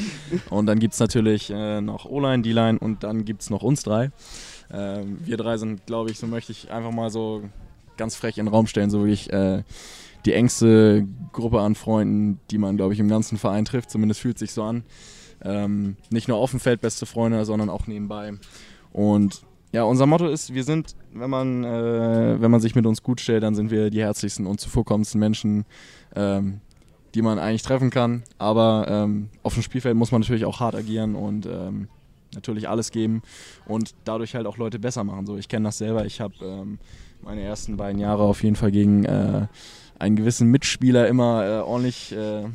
[0.50, 3.84] Und dann gibt es natürlich äh, noch O-Line, D-Line und dann gibt es noch uns
[3.84, 4.12] drei.
[4.72, 7.44] Ähm, wir drei sind, glaube ich, so möchte ich einfach mal so
[7.98, 9.64] ganz frech in den Raum stellen, so wirklich äh,
[10.26, 13.90] die engste Gruppe an Freunden, die man, glaube ich, im ganzen Verein trifft.
[13.90, 14.84] Zumindest fühlt sich so an.
[15.42, 18.34] Ähm, nicht nur auf dem Feld beste Freunde, sondern auch nebenbei.
[18.92, 23.04] Und ja, unser Motto ist, wir sind, wenn man, äh, wenn man sich mit uns
[23.04, 25.66] gut stellt, dann sind wir die herzlichsten und zuvorkommendsten Menschen,
[26.16, 26.62] ähm,
[27.14, 28.24] die man eigentlich treffen kann.
[28.38, 31.88] Aber ähm, auf dem Spielfeld muss man natürlich auch hart agieren und ähm,
[32.34, 33.22] natürlich alles geben
[33.68, 35.26] und dadurch halt auch Leute besser machen.
[35.26, 36.06] So, ich kenne das selber.
[36.06, 36.80] Ich habe ähm,
[37.22, 39.48] meine ersten beiden Jahre auf jeden Fall gegen äh,
[40.00, 42.46] einen gewissen Mitspieler immer äh, ordentlich äh,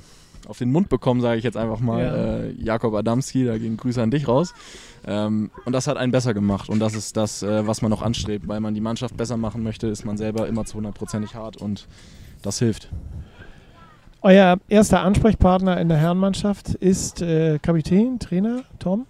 [0.47, 2.03] auf den Mund bekommen, sage ich jetzt einfach mal.
[2.03, 2.15] Ja.
[2.15, 4.55] Äh, Jakob Adamski, da gehen Grüße an dich raus.
[5.07, 8.03] Ähm, und das hat einen besser gemacht und das ist das, äh, was man noch
[8.03, 8.49] anstrebt.
[8.49, 11.87] Weil man die Mannschaft besser machen möchte, ist man selber immer zu hundertprozentig hart und
[12.43, 12.89] das hilft.
[14.23, 19.07] Euer erster Ansprechpartner in der Herrenmannschaft ist äh, Kapitän, Trainer, Tom.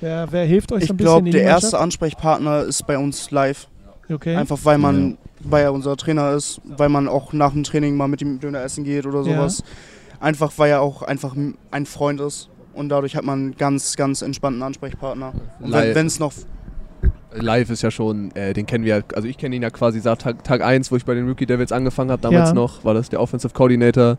[0.00, 1.78] Wer, wer hilft euch so Ich ein bisschen glaube, in der erste?
[1.78, 3.68] Ansprechpartner ist bei uns live.
[4.10, 4.36] Okay.
[4.36, 8.08] Einfach weil man, weil er unser Trainer ist, weil man auch nach dem Training mal
[8.08, 9.48] mit ihm Döner essen geht oder Ja.
[10.20, 11.34] Einfach weil er auch einfach
[11.70, 12.48] ein Freund ist.
[12.74, 15.32] Und dadurch hat man einen ganz, ganz entspannten Ansprechpartner.
[15.60, 16.32] Und wenn es noch
[17.38, 20.20] Live ist ja schon, äh, den kennen wir, also ich kenne ihn ja quasi seit
[20.20, 22.54] Tag, Tag 1, wo ich bei den Rookie Devils angefangen habe, damals Ja.
[22.54, 24.18] noch, war das der Offensive Coordinator,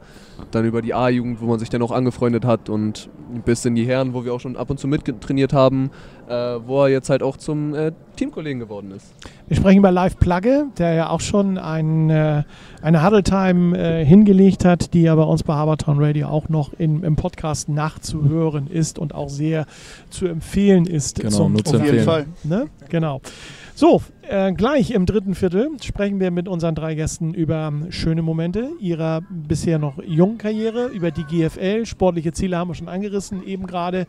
[0.52, 3.10] dann über die A-Jugend, wo man sich dann auch angefreundet hat und
[3.46, 5.90] bis in die Herren, wo wir auch schon ab und zu mittrainiert haben,
[6.28, 9.14] äh, wo er jetzt halt auch zum äh, Teamkollegen geworden ist.
[9.48, 12.44] Wir sprechen über Live Plugge, der ja auch schon ein, äh,
[12.82, 16.74] eine Huddle Time äh, hingelegt hat, die ja bei uns bei Habertown Radio auch noch
[16.74, 19.66] in, im Podcast nachzuhören ist und auch sehr
[20.10, 21.20] zu empfehlen ist.
[21.20, 22.06] Genau, nur zu auf jeden empfehlen.
[22.06, 22.26] Fall.
[22.44, 22.68] Ne?
[22.90, 23.22] Genau.
[23.76, 28.72] So, äh, gleich im dritten Viertel sprechen wir mit unseren drei Gästen über schöne Momente
[28.80, 31.86] ihrer bisher noch jungen Karriere, über die GFL.
[31.86, 34.08] Sportliche Ziele haben wir schon angerissen, eben gerade.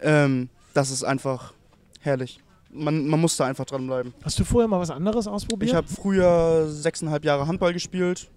[0.00, 1.52] Ähm, das ist einfach
[2.00, 2.40] herrlich.
[2.72, 4.14] Man, man muss da einfach dranbleiben.
[4.22, 5.70] Hast du vorher mal was anderes ausprobiert?
[5.70, 8.30] Ich habe früher sechseinhalb Jahre Handball gespielt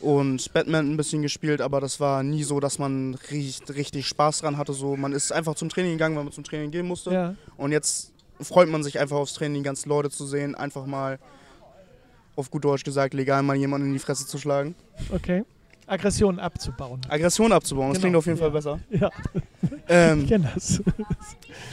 [0.00, 4.40] und Badminton ein bisschen gespielt, aber das war nie so, dass man richtig, richtig Spaß
[4.40, 4.72] dran hatte.
[4.72, 7.12] So, man ist einfach zum Training gegangen, weil man zum Training gehen musste.
[7.12, 7.34] ja.
[7.56, 11.18] Und jetzt freut man sich einfach aufs Training, die ganzen Leute zu sehen, einfach mal
[12.38, 14.74] auf gut Deutsch gesagt legal mal jemanden in die Fresse zu schlagen.
[15.14, 15.44] Okay.
[15.86, 17.00] Aggression abzubauen.
[17.08, 18.42] Aggression abzubauen, das Genau, klingt auf jeden ja.
[18.44, 18.78] Fall besser.
[18.90, 19.10] Ja,
[19.90, 20.82] Ähm, ich kenne das.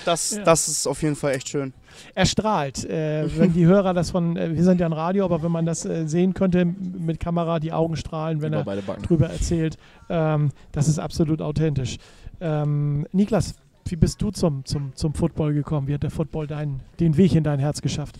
[0.05, 0.43] das, Ja.
[0.43, 1.73] das ist auf jeden Fall echt schön.
[2.13, 2.85] Er strahlt.
[2.85, 5.65] Äh, wenn die Hörer das von, äh, wir sind ja ein Radio, aber wenn man
[5.65, 9.75] das äh, sehen könnte mit Kamera, die Augen strahlen, wenn Über er drüber erzählt,
[10.09, 11.97] ähm, das ist absolut authentisch.
[12.39, 13.55] Ähm, Niklas,
[13.87, 15.89] wie bist du zum, zum, zum Football gekommen?
[15.89, 18.17] Wie hat der Football dein, den Weg in dein Herz geschafft?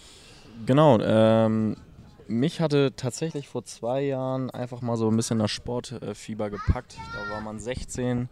[0.66, 1.78] Genau, ähm,
[2.28, 6.98] mich hatte tatsächlich vor zwei Jahren einfach mal so ein bisschen das Sportfieber gepackt.
[7.14, 8.30] Da war man 16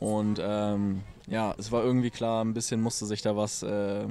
[0.00, 4.06] und ähm, ja, es war irgendwie klar, ein bisschen musste sich da was, äh,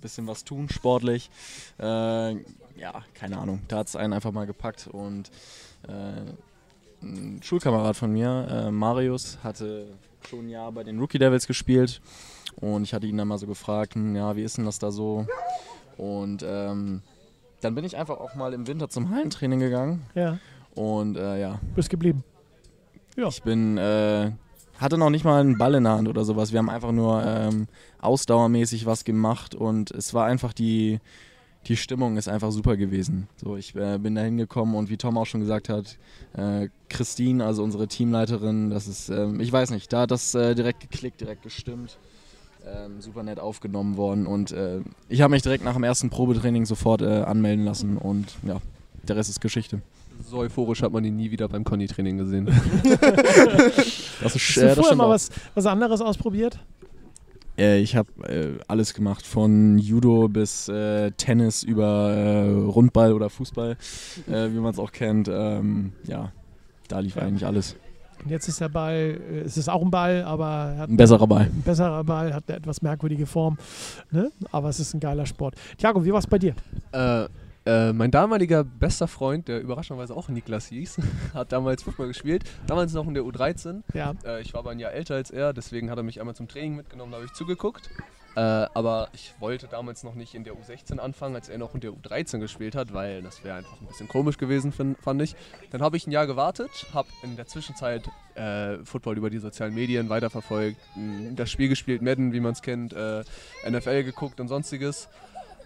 [0.00, 1.30] bisschen was tun sportlich.
[1.78, 2.32] Äh,
[2.76, 5.30] ja, keine Ahnung, da hat es einen einfach mal gepackt und
[5.86, 6.32] äh,
[7.02, 9.86] ein Schulkamerad von mir, äh, Marius, hatte
[10.28, 12.00] schon ein Jahr bei den Rookie Devils gespielt
[12.56, 14.90] und ich hatte ihn dann mal so gefragt, hm, ja, wie ist denn das da
[14.90, 15.26] so?
[15.96, 17.02] Und ähm,
[17.64, 20.38] dann bin ich einfach auch mal im Winter zum Hallentraining gegangen Ja,
[20.74, 22.22] und äh, ja, bist geblieben.
[23.16, 23.28] Ja.
[23.28, 24.32] ich bin, äh,
[24.78, 26.52] hatte noch nicht mal einen Ball in der Hand oder sowas.
[26.52, 27.68] Wir haben einfach nur ähm,
[28.00, 30.98] ausdauermäßig was gemacht und es war einfach die,
[31.66, 33.28] die Stimmung ist einfach super gewesen.
[33.36, 35.96] So, ich äh, bin da hingekommen und wie Tom auch schon gesagt hat,
[36.36, 40.54] äh, Christine, also unsere Teamleiterin, das ist, ähm, ich weiß nicht, da hat das äh,
[40.54, 41.98] direkt geklickt, direkt gestimmt.
[42.66, 46.64] Ähm, super nett aufgenommen worden und äh, ich habe mich direkt nach dem ersten Probetraining
[46.64, 48.56] sofort äh, anmelden lassen und ja,
[49.06, 49.82] der Rest ist Geschichte.
[50.30, 52.48] So euphorisch hat man ihn nie wieder beim Conny-Training gesehen.
[54.22, 56.58] Das ist, Hast du vorher mal was, was anderes ausprobiert?
[57.58, 63.28] Äh, ich habe äh, alles gemacht, von Judo bis äh, Tennis über äh, Rundball oder
[63.28, 63.76] Fußball,
[64.28, 65.28] äh, wie man es auch kennt.
[65.28, 66.32] Ähm, ja,
[66.88, 67.76] da lief eigentlich alles.
[68.24, 70.96] Und jetzt ist der Ball, äh, es ist auch ein Ball, aber er hat Ein
[70.96, 71.42] besserer Ball.
[71.42, 73.58] ein besserer Ball, hat eine etwas merkwürdige Form.
[74.10, 74.30] Ne?
[74.50, 75.54] Aber es ist ein geiler Sport.
[75.78, 76.54] Thiago, wie war es bei dir?
[76.92, 77.26] Äh,
[77.66, 80.98] äh, mein damaliger bester Freund, der überraschenderweise auch Niklas hieß,
[81.34, 82.44] hat damals Fußball gespielt.
[82.66, 83.82] Damals noch in der U13.
[83.94, 86.34] Ja, Äh, ich war aber ein Jahr älter als er, deswegen hat er mich einmal
[86.34, 87.90] zum Training mitgenommen, da habe ich zugeguckt.
[88.36, 91.80] Äh, aber ich wollte damals noch nicht in der U16 anfangen, als er noch in
[91.80, 95.36] der U13 gespielt hat, weil das wäre einfach ein bisschen komisch gewesen, fin- fand ich.
[95.70, 99.72] Dann habe ich ein Jahr gewartet, habe in der Zwischenzeit äh, Football über die sozialen
[99.74, 103.22] Medien weiterverfolgt, m, das Spiel gespielt, Madden, wie man es kennt, äh,
[103.70, 105.08] NFL geguckt und sonstiges.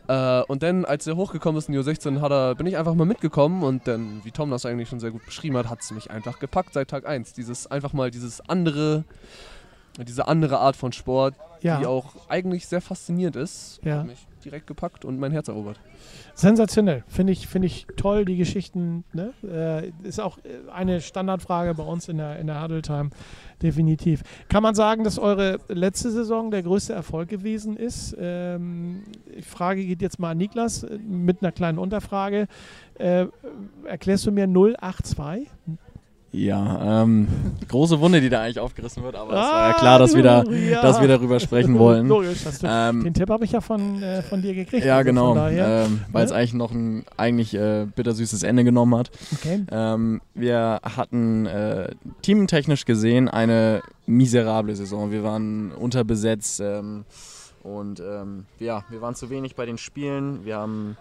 [0.06, 2.94] Äh, und dann, als er hochgekommen ist in die U16, hat er, bin ich einfach
[2.94, 5.90] mal mitgekommen und dann, wie Tom das eigentlich schon sehr gut beschrieben hat, hat es
[5.90, 7.32] mich einfach gepackt seit Tag 1.
[7.32, 9.04] Dieses einfach mal dieses andere,
[9.98, 11.78] diese andere Art von Sport, ja.
[11.78, 13.98] die auch eigentlich sehr faszinierend ist, Ja.
[13.98, 15.80] hat mich direkt gepackt und mein Herz erobert.
[16.34, 17.02] Sensationell.
[17.08, 19.04] Finde ich, finde ich toll, die Geschichten.
[19.12, 19.32] Ne?
[19.42, 23.10] Äh, ist auch äh, eine Standardfrage bei uns in der, in der Huddle Time.
[23.60, 24.22] Definitiv.
[24.48, 28.16] Kann man sagen, dass eure letzte Saison der größte Erfolg gewesen ist?
[28.18, 29.02] Ähm,
[29.36, 32.46] die Frage geht jetzt mal an Niklas äh, mit einer kleinen Unterfrage.
[32.98, 33.26] Äh,
[33.84, 35.48] erklärst du mir 082?
[36.30, 37.26] Ja, ähm,
[37.68, 40.22] große Wunde, die da eigentlich aufgerissen wird, aber es war Ah, ja klar, dass wir,
[40.22, 40.82] da, ja.
[40.82, 42.06] dass wir darüber sprechen wollen.
[42.06, 44.84] Logisch, hast du, Ähm, den Tipp habe ich ja von, äh, von dir gekriegt.
[44.84, 46.36] ja, also genau, ähm, weil es ne?
[46.36, 49.10] eigentlich noch ein eigentlich äh, bittersüßes Ende genommen hat.
[49.32, 49.64] okay.
[49.70, 55.10] Ähm, wir hatten äh, teamtechnisch gesehen eine miserable Saison.
[55.10, 57.04] Wir waren unterbesetzt ähm,
[57.62, 60.44] und ähm, ja, wir waren zu wenig bei den Spielen.
[60.44, 60.98] Wir haben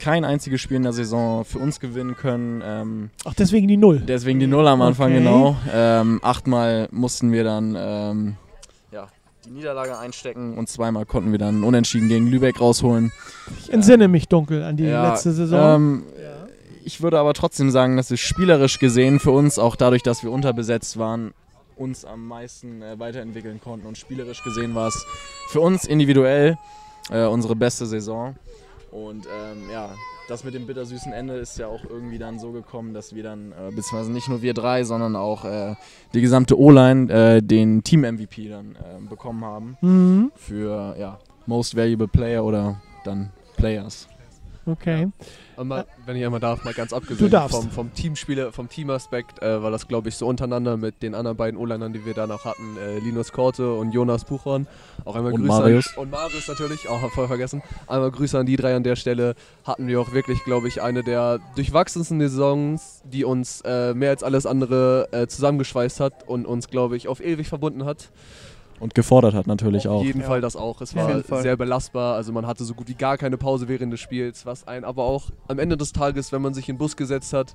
[0.00, 2.62] kein einziges Spiel in der Saison für uns gewinnen können.
[2.64, 4.00] Ähm, Ach, deswegen die Null.
[4.00, 5.18] deswegen die Null am Anfang, Okay.
[5.18, 5.56] genau.
[5.72, 8.36] Ähm, achtmal mussten wir dann ähm,
[8.90, 9.06] ja,
[9.46, 13.12] die Niederlage einstecken und zweimal konnten wir dann unentschieden gegen Lübeck rausholen.
[13.60, 15.74] Ich entsinne mich dunkel an die Ja, letzte Saison.
[15.74, 16.02] Ähm,
[16.84, 20.32] ich würde aber trotzdem sagen, dass es spielerisch gesehen für uns, auch dadurch, dass wir
[20.32, 21.32] unterbesetzt waren,
[21.76, 23.86] uns am meisten äh, weiterentwickeln konnten.
[23.86, 25.04] Und spielerisch gesehen war es
[25.50, 26.56] für uns individuell
[27.10, 28.34] äh, unsere beste Saison.
[28.90, 29.90] Und ähm, ja,
[30.28, 33.52] das mit dem bittersüßen Ende ist ja auch irgendwie dann so gekommen, dass wir dann,
[33.52, 35.74] äh, beziehungsweise nicht nur wir drei, sondern auch äh,
[36.14, 40.32] die gesamte O-Line äh, den Team-MVP dann äh, bekommen haben Mhm.
[40.36, 44.08] für ja, Most Valuable Player oder dann Players.
[44.66, 45.08] Okay.
[45.56, 49.62] Aber mal, wenn ich einmal darf, mal ganz abgesehen vom, vom Teamspieler, vom Teamaspekt, äh,
[49.62, 52.76] war das glaube ich so untereinander mit den anderen beiden O-Linern, die wir danach hatten,
[52.76, 54.66] äh, Linus Korte und Jonas Buchhorn.
[55.04, 55.96] Auch einmal Und Grüße Marius.
[55.96, 57.62] An, und Marius natürlich, auch voll vergessen.
[57.86, 59.34] Einmal Grüße an die drei an der Stelle.
[59.64, 64.22] Hatten wir auch wirklich, glaube ich, eine der durchwachsensten Saisons, die uns äh, mehr als
[64.22, 68.10] alles andere äh, zusammengeschweißt hat und uns, glaube ich, auf ewig verbunden hat.
[68.80, 70.00] Und gefordert hat natürlich auch.
[70.00, 70.26] Auf jeden Ja.
[70.26, 70.80] Fall das auch.
[70.80, 72.16] Es war sehr belastbar.
[72.16, 75.04] Also man hatte so gut wie gar keine Pause während des Spiels, was ein aber
[75.04, 77.54] auch am Ende des Tages, wenn man sich in den Bus gesetzt hat,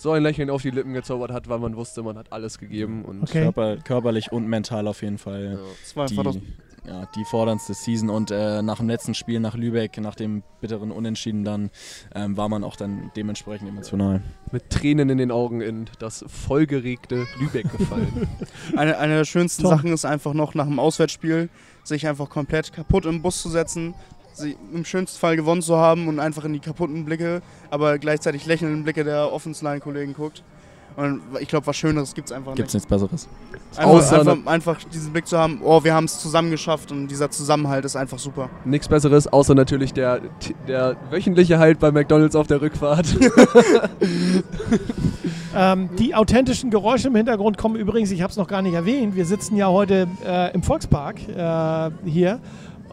[0.00, 3.04] so ein Lächeln auf die Lippen gezaubert hat, weil man wusste, man hat alles gegeben.
[3.04, 3.42] Und Okay.
[3.42, 5.60] Körper, körperlich und mental auf jeden Fall.
[5.94, 6.06] Ja.
[6.06, 6.42] Die,
[6.86, 10.90] ja, die forderndste Season und äh, nach dem letzten Spiel nach Lübeck, nach dem bitteren
[10.90, 11.70] Unentschieden dann,
[12.14, 14.22] ähm, war man auch dann dementsprechend emotional.
[14.50, 18.26] mit Tränen in den Augen in das vollgeregte Lübeck gefallen.
[18.76, 19.66] eine, eine der schönsten.
[19.66, 21.50] Sachen ist einfach noch nach dem Auswärtsspiel,
[21.84, 23.94] sich einfach komplett kaputt im Bus zu setzen,
[24.32, 28.46] sie im schönsten Fall gewonnen zu haben und einfach in die kaputten Blicke, aber gleichzeitig
[28.46, 30.42] lächelnden Blicke der Offense-Line-Kollegen guckt.
[30.96, 32.90] Und ich glaube, was Schöneres gibt es einfach Gibt's nicht.
[32.90, 33.28] nichts Besseres.
[33.76, 37.06] Außer Einfach, einfach, einfach diesen Blick zu haben, oh, wir haben es zusammen geschafft und
[37.08, 38.50] dieser Zusammenhalt ist einfach super.
[38.64, 40.20] Nichts Besseres, außer natürlich der,
[40.66, 43.06] der wöchentliche Halt bei McDonalds auf der Rückfahrt.
[45.52, 49.16] Ähm, die authentischen Geräusche im Hintergrund kommen übrigens, ich habe es noch gar nicht erwähnt,
[49.16, 52.38] wir sitzen ja heute äh, im Volkspark äh, hier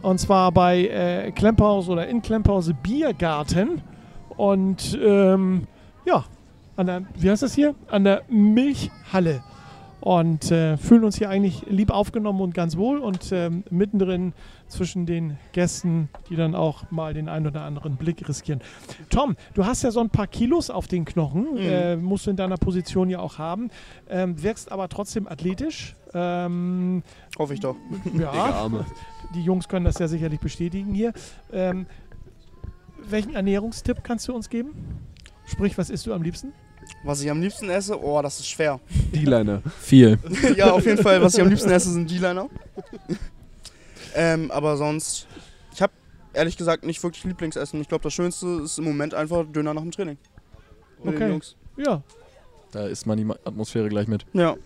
[0.02, 3.82] und zwar bei äh, Klemphaus oder in Klemphaus Biergarten
[4.36, 5.66] und ähm,
[6.04, 6.24] ja,
[6.76, 7.74] an der, wie heißt das hier?
[7.90, 9.42] An der Milchhalle
[10.08, 14.32] und äh, fühlen uns hier eigentlich lieb aufgenommen und ganz wohl und ähm, mittendrin
[14.66, 18.62] zwischen den Gästen, die dann auch mal den einen oder anderen Blick riskieren.
[19.10, 21.58] Tom, du hast ja so ein paar Kilos auf den Knochen, Mhm.
[21.58, 23.68] äh, musst du in deiner Position ja auch haben,
[24.08, 25.94] ähm, wirkst aber trotzdem athletisch.
[26.14, 27.02] Ähm,
[27.38, 27.76] Hoffe ich doch.
[28.18, 28.86] Ja, Arme.
[29.34, 31.12] die Jungs können das ja sicherlich bestätigen hier.
[31.52, 31.84] Ähm,
[33.10, 34.70] welchen Ernährungstipp kannst du uns geben?
[35.44, 36.54] Sprich, was isst du am liebsten?
[37.04, 38.80] Was ich am liebsten esse, oh, das ist schwer.
[39.14, 39.62] D-Liner.
[39.80, 40.18] Viel.
[40.56, 42.48] ja, auf jeden Fall, was ich am liebsten esse, sind D-Liner.
[44.14, 45.26] ähm, aber sonst,
[45.72, 45.92] ich habe
[46.32, 47.80] ehrlich gesagt nicht wirklich Lieblingsessen.
[47.80, 50.18] Ich glaube, das Schönste ist im Moment einfach Döner nach dem Training.
[51.02, 51.28] Mit Okay.
[51.28, 51.54] Jungs.
[51.76, 52.02] Ja,
[52.72, 54.26] Da ist man die Atmosphäre gleich mit.
[54.32, 54.56] Ja,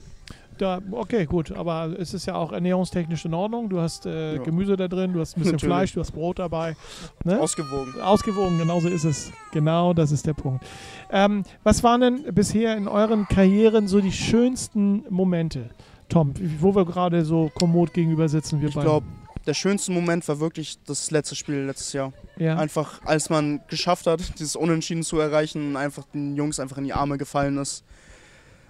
[0.59, 1.53] da, okay, gut.
[1.53, 3.69] Aber es ist ja auch ernährungstechnisch in Ordnung.
[3.69, 4.43] Du hast äh, Ja.
[4.43, 5.75] Gemüse da drin, du hast ein bisschen Natürlich.
[5.75, 6.77] Fleisch, du hast Brot dabei.
[7.25, 7.41] Ne?
[7.41, 8.01] ausgewogen.
[8.01, 9.33] Ausgewogen, genau so ist es.
[9.53, 10.65] Genau, das ist der Punkt.
[11.11, 15.71] Ähm, was waren denn bisher in euren Karrieren so die schönsten Momente?
[16.09, 19.07] Tom, wo wir gerade so kommod gegenüber sitzen, wir Ich glaube,
[19.47, 22.13] der schönste Moment war wirklich das letzte Spiel letztes Jahr.
[22.37, 22.57] ja.
[22.57, 26.85] Einfach, als man geschafft hat, dieses Unentschieden zu erreichen und einfach den Jungs einfach in
[26.85, 27.85] die Arme gefallen ist.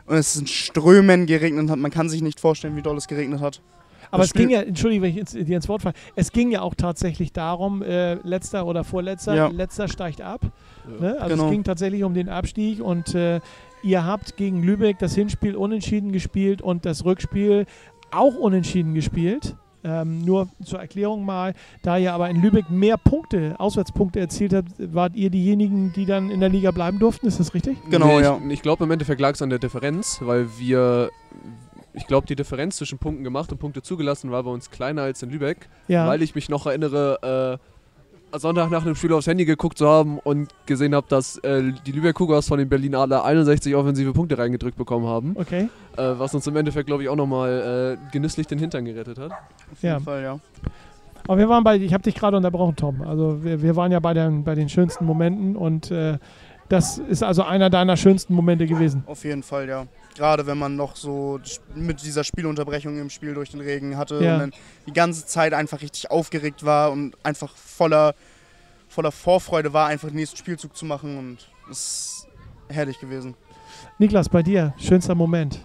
[0.06, 1.78] Und es in Strömen geregnet hat.
[1.78, 3.60] Man kann sich nicht vorstellen, wie doll es geregnet hat.
[4.10, 6.50] Aber das es ging ja, entschuldige, wenn ich ins, dir ins Wort falle, es ging
[6.50, 9.46] ja auch tatsächlich darum, äh, letzter oder vorletzter, Ja.
[9.48, 10.40] letzter steigt ab.
[11.00, 11.00] Ja.
[11.00, 11.16] Ne?
[11.18, 11.46] Also Genau.
[11.46, 13.40] es ging tatsächlich um den Abstieg und äh,
[13.82, 17.64] ihr habt gegen Lübeck das Hinspiel unentschieden gespielt und das Rückspiel
[18.10, 19.56] auch unentschieden gespielt.
[19.84, 24.68] Ähm, nur zur Erklärung mal, da ihr aber in Lübeck mehr Punkte, Auswärtspunkte erzielt habt,
[24.78, 27.76] wart ihr diejenigen, die dann in der Liga bleiben durften, ist das richtig?
[27.90, 28.38] Genau, nee, ja.
[28.46, 31.10] Ich, ich glaube, im Endeffekt lag es an der Differenz, weil wir,
[31.94, 35.22] ich glaube, die Differenz zwischen Punkten gemacht und Punkte zugelassen war bei uns kleiner als
[35.22, 36.06] in Lübeck, Ja.
[36.06, 37.71] weil ich mich noch erinnere, äh,
[38.34, 41.92] Sonntag nach einem Spiel aufs Handy geguckt zu haben und gesehen habe, dass äh, die
[41.92, 45.68] Lübeck Cougars von den Berlin Adler 61 offensive Punkte reingedrückt bekommen haben, okay.
[45.96, 49.32] äh, was uns im Endeffekt, glaube ich, auch nochmal äh, genüsslich den Hintern gerettet hat.
[49.32, 49.94] Auf Ja.
[49.94, 50.38] jeden Fall, ja.
[51.28, 53.02] Aber wir waren bei, ich habe dich gerade unterbrochen, Tom.
[53.02, 56.18] Also wir, wir waren ja bei den, bei den schönsten Momenten und äh,
[56.68, 59.04] das ist also einer deiner schönsten Momente gewesen.
[59.06, 59.84] Auf jeden Fall, ja.
[60.14, 61.40] Gerade wenn man noch so
[61.74, 64.34] mit dieser Spielunterbrechung im Spiel durch den Regen hatte Ja.
[64.34, 64.52] und dann
[64.86, 68.14] die ganze Zeit einfach richtig aufgeregt war und einfach voller,
[68.88, 72.26] voller Vorfreude war, einfach den nächsten Spielzug zu machen und es ist
[72.68, 73.34] herrlich gewesen.
[73.98, 75.64] Niklas, bei dir, schönster Moment.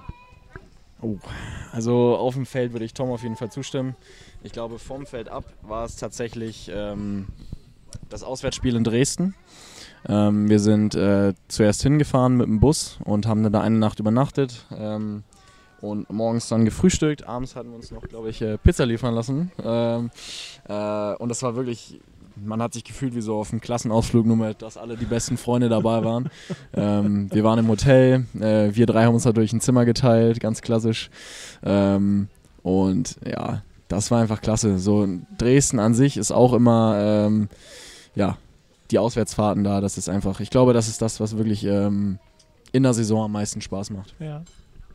[1.72, 3.96] Also auf dem Feld würde ich Tom auf jeden Fall zustimmen.
[4.44, 7.28] Ich glaube, vom Feld ab war es tatsächlich ähm,
[8.10, 9.36] das Auswärtsspiel in Dresden.
[10.08, 14.00] Ähm, wir sind äh, zuerst hingefahren mit dem Bus und haben dann da eine Nacht
[14.00, 15.24] übernachtet ähm,
[15.82, 17.28] und morgens dann gefrühstückt.
[17.28, 19.52] Abends hatten wir uns noch, glaube ich, äh, Pizza liefern lassen.
[19.64, 20.10] Ähm,
[20.68, 22.00] äh, und das war wirklich,
[22.36, 25.38] man hat sich gefühlt wie so auf einem Klassenausflug, nur mit, dass alle die besten
[25.38, 26.30] Freunde dabei waren.
[26.74, 30.62] ähm, wir waren im Hotel, äh, wir drei haben uns dadurch ein Zimmer geteilt, ganz
[30.62, 31.10] klassisch.
[31.64, 32.30] Ähm,
[32.64, 34.80] und ja, das war einfach klasse.
[34.80, 37.50] So Dresden an sich ist auch immer, ähm,
[38.16, 38.38] ja,
[38.92, 42.20] die Auswärtsfahrten da, das ist einfach, ich glaube, das ist das, was wirklich ähm,
[42.72, 44.16] in der Saison am meisten Spaß macht.
[44.20, 44.44] Ja.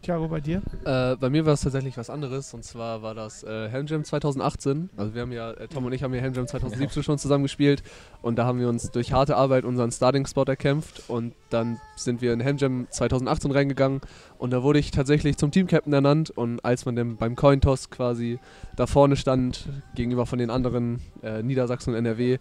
[0.02, 0.62] Thiago, bei dir?
[0.85, 4.90] Äh, bei mir war es tatsächlich was anderes und zwar war das äh, Helmjam 2018.
[4.96, 7.85] Also wir haben ja, äh, Tom und ich haben ja Helmjam 2017 schon zusammen gespielt
[8.20, 12.33] und da haben wir uns durch harte Arbeit unseren Starting-Spot erkämpft und dann sind wir
[12.33, 14.00] in Helmjam 2018 reingegangen
[14.38, 18.40] und da wurde ich tatsächlich zum Team-Captain ernannt und als man dann beim Cointoss quasi
[18.74, 22.38] da vorne stand, gegenüber von den anderen äh, Niedersachsen und NRW,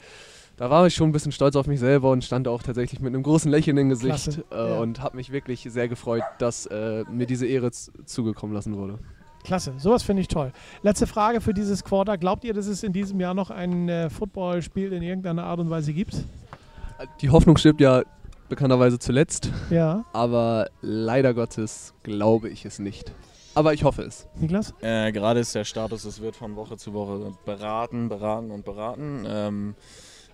[0.62, 3.16] da war ich schon ein bisschen stolz auf mich selber und stand auch tatsächlich mit
[3.16, 4.78] einem großen Lächeln im Gesicht Klasse, äh, ja.
[4.78, 9.00] und habe mich wirklich sehr gefreut, dass äh, mir diese Ehre zugekommen lassen wurde.
[9.44, 10.52] Klasse, sowas finde ich toll.
[10.84, 12.16] Letzte Frage für dieses Quarter.
[12.20, 15.72] Glaubt ihr, dass es in diesem Jahr noch ein äh, Footballspiel in irgendeiner Art und
[15.72, 16.16] Weise gibt?
[17.22, 18.04] Die Hoffnung stirbt ja
[18.48, 19.50] bekannterweise zuletzt.
[19.72, 20.06] Ja.
[20.14, 23.12] Aber leider Gottes glaube ich es nicht.
[23.56, 24.28] Aber ich hoffe es.
[24.36, 24.76] Niklas?
[24.82, 29.26] Äh, Gerade ist der Status, es wird von Woche zu Woche beraten, beraten und beraten.
[29.28, 29.76] Ähm,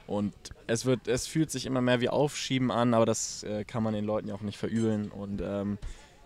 [0.07, 0.33] und
[0.67, 3.93] es wird, es fühlt sich immer mehr wie Aufschieben an, aber das äh, kann man
[3.93, 5.11] den Leuten ja auch nicht verübeln.
[5.11, 5.77] Und ähm,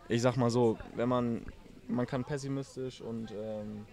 [0.07, 1.41] ich sag mal so, wenn man,
[1.87, 3.85] man kann pessimistisch und ähm,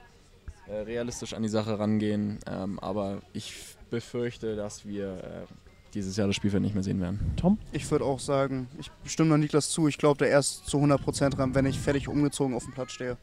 [0.67, 3.55] äh, realistisch an die Sache rangehen, ähm, aber ich
[3.89, 5.55] befürchte, dass wir äh,
[5.95, 7.33] dieses Jahr das Spielfeld nicht mehr sehen werden.
[7.37, 7.59] Tom?
[7.73, 9.89] Ich würde auch sagen, ich stimme da Niklas zu.
[9.89, 13.17] Ich glaube, der erst zu 100% ran, wenn ich fertig umgezogen auf dem Platz stehe.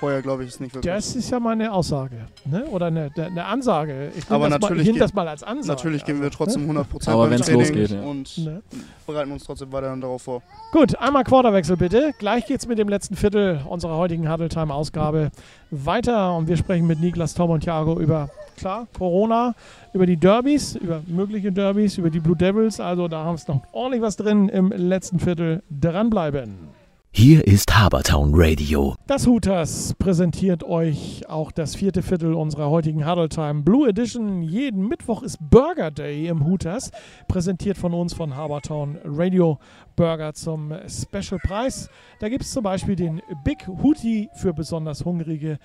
[0.00, 0.90] Vorher glaube ich es nicht wirklich.
[0.90, 2.26] Das ist ja mal eine Aussage.
[2.46, 2.64] Ne?
[2.70, 4.10] Oder eine, eine Ansage.
[4.16, 5.76] Ich Aber das natürlich mal, das mal als Ansage.
[5.76, 8.00] Natürlich geben wir Also, trotzdem 100% Aber beim wenn's Training losgeht, ja.
[8.02, 8.62] und Ne?
[9.06, 10.42] bereiten uns trotzdem weiterhin darauf vor.
[10.72, 12.12] Gut, einmal Quarterwechsel bitte.
[12.18, 15.30] Gleich geht's mit dem letzten Viertel unserer heutigen Huddle Time Ausgabe
[15.70, 19.54] weiter und wir sprechen mit Niklas, Tom und Thiago über klar Corona,
[19.92, 22.80] über die Derbys, über mögliche Derbys, über die Blue Devils.
[22.80, 25.62] Also da haben wir noch ordentlich was drin im letzten Viertel.
[25.70, 26.79] Dranbleiben.
[27.12, 28.94] Hier ist Habertown Radio.
[29.08, 34.42] Das Hooters präsentiert euch auch das vierte Viertel unserer heutigen Huddle Time Blue Edition.
[34.42, 36.92] Jeden Mittwoch ist Burger Day im Hooters,
[37.26, 39.58] präsentiert von uns von Habertown Radio
[39.96, 41.90] Burger zum Special Preis.
[42.20, 45.58] Da gibt es zum Beispiel den Big Hootie für besonders hungrige,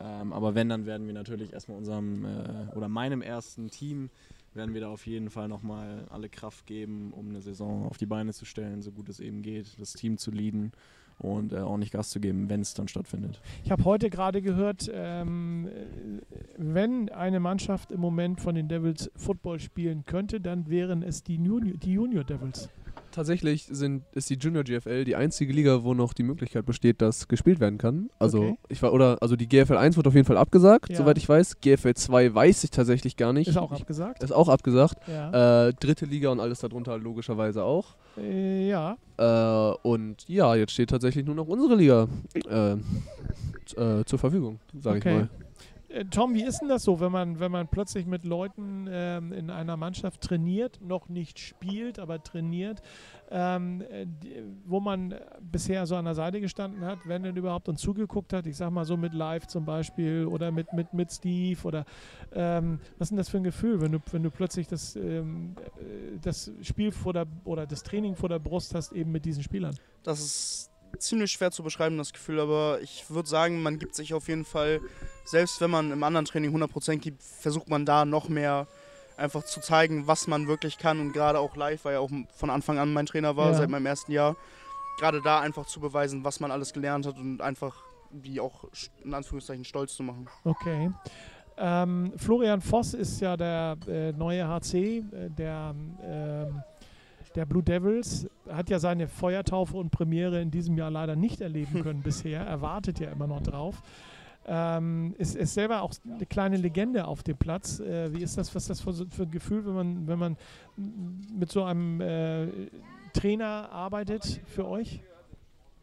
[0.00, 4.10] Ähm, aber wenn, dann werden wir natürlich erstmal unserem äh, oder meinem ersten Team
[4.54, 8.06] werden wir da auf jeden Fall nochmal alle Kraft geben, um eine Saison auf die
[8.06, 10.72] Beine zu stellen, so gut es eben geht, das Team zu leaden
[11.18, 13.40] und äh, ordentlich Gas zu geben, wenn es dann stattfindet.
[13.62, 16.22] Ich habe heute gerade gehört, ähm, äh,
[16.56, 21.36] wenn eine Mannschaft im Moment von den Devils Football spielen könnte, dann wären es die
[21.36, 22.70] Junior, die Junior Devils.
[23.12, 27.28] Tatsächlich sind, ist die Junior GFL die einzige Liga, wo noch die Möglichkeit besteht, dass
[27.28, 28.10] gespielt werden kann.
[28.18, 28.54] Also Okay.
[28.68, 30.96] ich war, oder also die GFL 1 wird auf jeden Fall abgesagt, Ja.
[30.96, 31.60] soweit ich weiß.
[31.60, 33.48] GFL 2 weiß ich tatsächlich gar nicht.
[33.48, 34.22] Ist auch ich, abgesagt.
[34.22, 34.96] ist auch abgesagt.
[35.08, 35.68] Ja.
[35.68, 37.96] Äh, dritte Liga und alles darunter logischerweise auch.
[38.16, 38.96] Äh, ja.
[39.18, 42.08] Äh, und ja, jetzt steht tatsächlich nur noch unsere Liga
[42.48, 42.72] äh,
[43.76, 45.10] äh, zur Verfügung, sage Okay.
[45.10, 45.28] ich mal.
[45.90, 49.32] Äh, Tom, wie ist denn das so, wenn man, wenn man plötzlich mit Leuten ähm,
[49.32, 52.80] in einer Mannschaft trainiert, noch nicht spielt, aber trainiert,
[53.30, 57.68] ähm, äh, die, wo man bisher so an der Seite gestanden hat, wenn denn überhaupt
[57.68, 61.10] und zugeguckt hat, ich sag mal so mit Live zum Beispiel oder mit, mit, mit
[61.10, 61.84] Steve oder
[62.32, 65.54] ähm, was ist denn das für ein Gefühl, wenn du, wenn du plötzlich das, ähm,
[65.78, 69.42] äh, das Spiel vor der oder das Training vor der Brust hast, eben mit diesen
[69.42, 69.74] Spielern?
[70.02, 74.12] Das ist ziemlich schwer zu beschreiben, das Gefühl, aber ich würde sagen, man gibt sich
[74.14, 74.80] auf jeden Fall,
[75.24, 78.66] selbst wenn man im anderen Training 100% gibt, versucht man da noch mehr
[79.16, 82.50] einfach zu zeigen, was man wirklich kann und gerade auch live, weil ja auch von
[82.50, 83.54] Anfang an mein Trainer war, Ja.
[83.54, 84.36] seit meinem ersten Jahr,
[84.98, 87.76] gerade da einfach zu beweisen, was man alles gelernt hat und einfach
[88.12, 88.64] die auch
[89.04, 90.26] in Anführungszeichen stolz zu machen.
[90.44, 90.90] Okay.
[91.62, 96.62] Ähm, Florian Voss ist ja der äh, neue HC, äh, der, ähm,
[97.34, 98.28] der Blue Devils.
[98.48, 102.40] Hat ja seine Feuertaufe und Premiere in diesem Jahr leider nicht erleben können bisher.
[102.42, 103.82] Er wartet ja immer noch drauf.
[104.46, 107.78] Ähm, ist, ist selber auch eine kleine Legende auf dem Platz.
[107.78, 110.36] Äh, wie ist das, was ist das für, für ein Gefühl, wenn man, wenn man
[111.38, 112.48] mit so einem äh,
[113.12, 115.02] Trainer arbeitet für euch?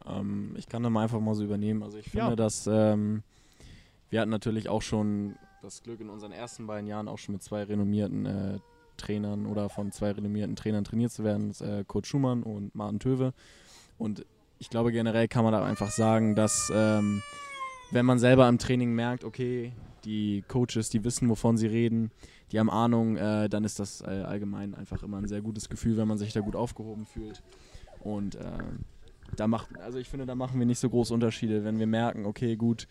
[0.07, 1.83] Ähm, ich kann da mal einfach mal so übernehmen.
[1.83, 2.35] Also ich finde, Ja.
[2.35, 3.21] dass ähm,
[4.09, 7.43] wir hatten natürlich auch schon das Glück in unseren ersten beiden Jahren auch schon mit
[7.43, 8.59] zwei renommierten äh,
[8.97, 12.99] Trainern oder von zwei renommierten Trainern trainiert zu werden, das, äh, Kurt Schumann und Martin
[12.99, 13.33] Töwe.
[13.97, 14.25] Und
[14.59, 17.21] ich glaube generell kann man da einfach sagen, dass ähm,
[17.91, 19.73] wenn man selber im Training merkt, okay,
[20.03, 22.11] die Coaches, die wissen, wovon sie reden,
[22.51, 25.97] die haben Ahnung, äh, dann ist das äh, allgemein einfach immer ein sehr gutes Gefühl,
[25.97, 27.43] wenn man sich da gut aufgehoben fühlt.
[27.99, 28.85] Und ähm,
[29.35, 32.25] da macht, also ich finde, da machen wir nicht so große Unterschiede, wenn wir merken,
[32.25, 32.87] okay, gut,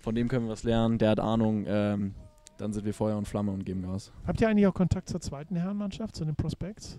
[0.00, 2.14] von dem können wir was lernen, der hat Ahnung, ähm,
[2.60, 4.12] dann sind wir Feuer und Flamme und geben Gas.
[4.26, 6.98] Habt ihr eigentlich auch Kontakt zur zweiten Herrenmannschaft, zu den Prospects?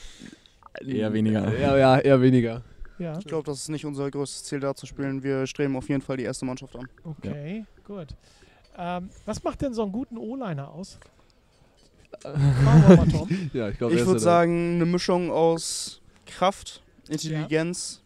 [0.86, 1.56] Eher weniger.
[1.58, 2.62] Ja, ja, eher weniger.
[2.98, 5.22] Ja, Ich glaube, das ist nicht unser größtes Ziel, da zu spielen.
[5.22, 6.88] Wir streben auf jeden Fall die erste Mannschaft an.
[7.04, 8.08] okay, gut.
[8.78, 10.98] Ähm, was macht denn so einen guten O-Liner aus?
[13.52, 18.01] Ja, ich Ich würde sagen, eine Mischung aus Kraft, Intelligenz.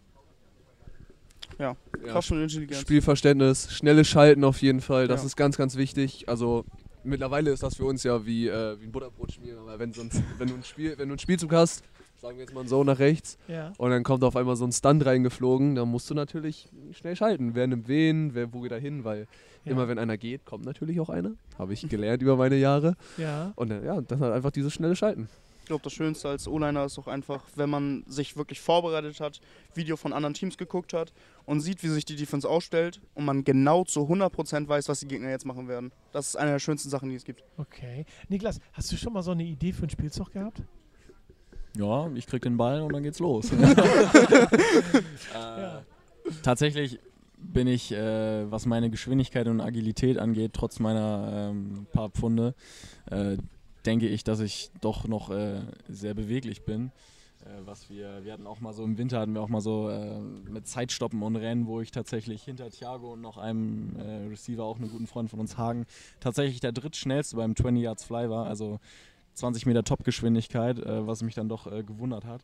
[1.58, 2.80] Ja, ja, Kraft und Intelligenz.
[2.80, 5.26] Spielverständnis, schnelles Schalten auf jeden Fall, das Ja.
[5.26, 6.28] ist ganz, ganz wichtig.
[6.28, 6.64] Also
[7.04, 10.48] mittlerweile ist das für uns ja wie, äh, wie ein Butterbrotschmier, aber wenn, sonst, wenn,
[10.48, 11.82] du ein Spiel, wenn du einen Spielzug hast,
[12.20, 13.72] sagen wir jetzt mal so nach rechts, Ja.
[13.78, 17.54] und dann kommt auf einmal so ein Stunt reingeflogen, dann musst du natürlich schnell schalten.
[17.54, 19.26] Wer nimmt wen, wer wo geht da hin, weil
[19.64, 19.72] Ja.
[19.72, 21.32] immer wenn einer geht, kommt natürlich auch einer.
[21.58, 22.94] Habe ich gelernt über meine Jahre.
[23.16, 23.52] Ja.
[23.56, 25.28] Und äh, ja, das hat einfach dieses schnelle Schalten.
[25.66, 29.40] Ich glaube, das Schönste als O-Liner ist auch einfach, wenn man sich wirklich vorbereitet hat,
[29.74, 31.12] Video von anderen Teams geguckt hat
[31.44, 35.08] und sieht, wie sich die Defense ausstellt und man genau zu 100% weiß, was die
[35.08, 35.90] Gegner jetzt machen werden.
[36.12, 37.42] Das ist eine der schönsten Sachen, die es gibt.
[37.56, 38.06] Okay.
[38.28, 40.62] Niklas, hast du schon mal so eine Idee für ein Spielzug gehabt?
[41.76, 43.50] Ja, ich krieg den Ball und dann geht's los.
[43.50, 43.72] Ja.
[45.80, 45.82] äh,
[46.44, 47.00] tatsächlich
[47.38, 52.54] bin ich, äh, was meine Geschwindigkeit und Agilität angeht, trotz meiner ähm, paar Pfunde,
[53.10, 53.36] äh,
[53.86, 56.90] denke ich, dass ich doch noch äh, sehr beweglich bin.
[57.44, 59.88] Äh, was wir, wir hatten auch mal so im Winter hatten wir auch mal so
[59.88, 60.20] äh,
[60.50, 64.76] mit Zeitstoppen und Rennen, wo ich tatsächlich hinter Thiago und noch einem äh, Receiver, auch
[64.76, 65.86] einem guten Freund von uns Hagen,
[66.20, 68.46] tatsächlich der drittschnellste beim 20 Yards Fly war.
[68.46, 68.80] Also
[69.34, 72.42] 20 Meter Topgeschwindigkeit, äh, was mich dann doch äh, gewundert hat.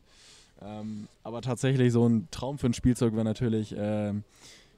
[0.61, 3.75] Ähm, aber tatsächlich so ein Traum für ein Spielzeug wäre natürlich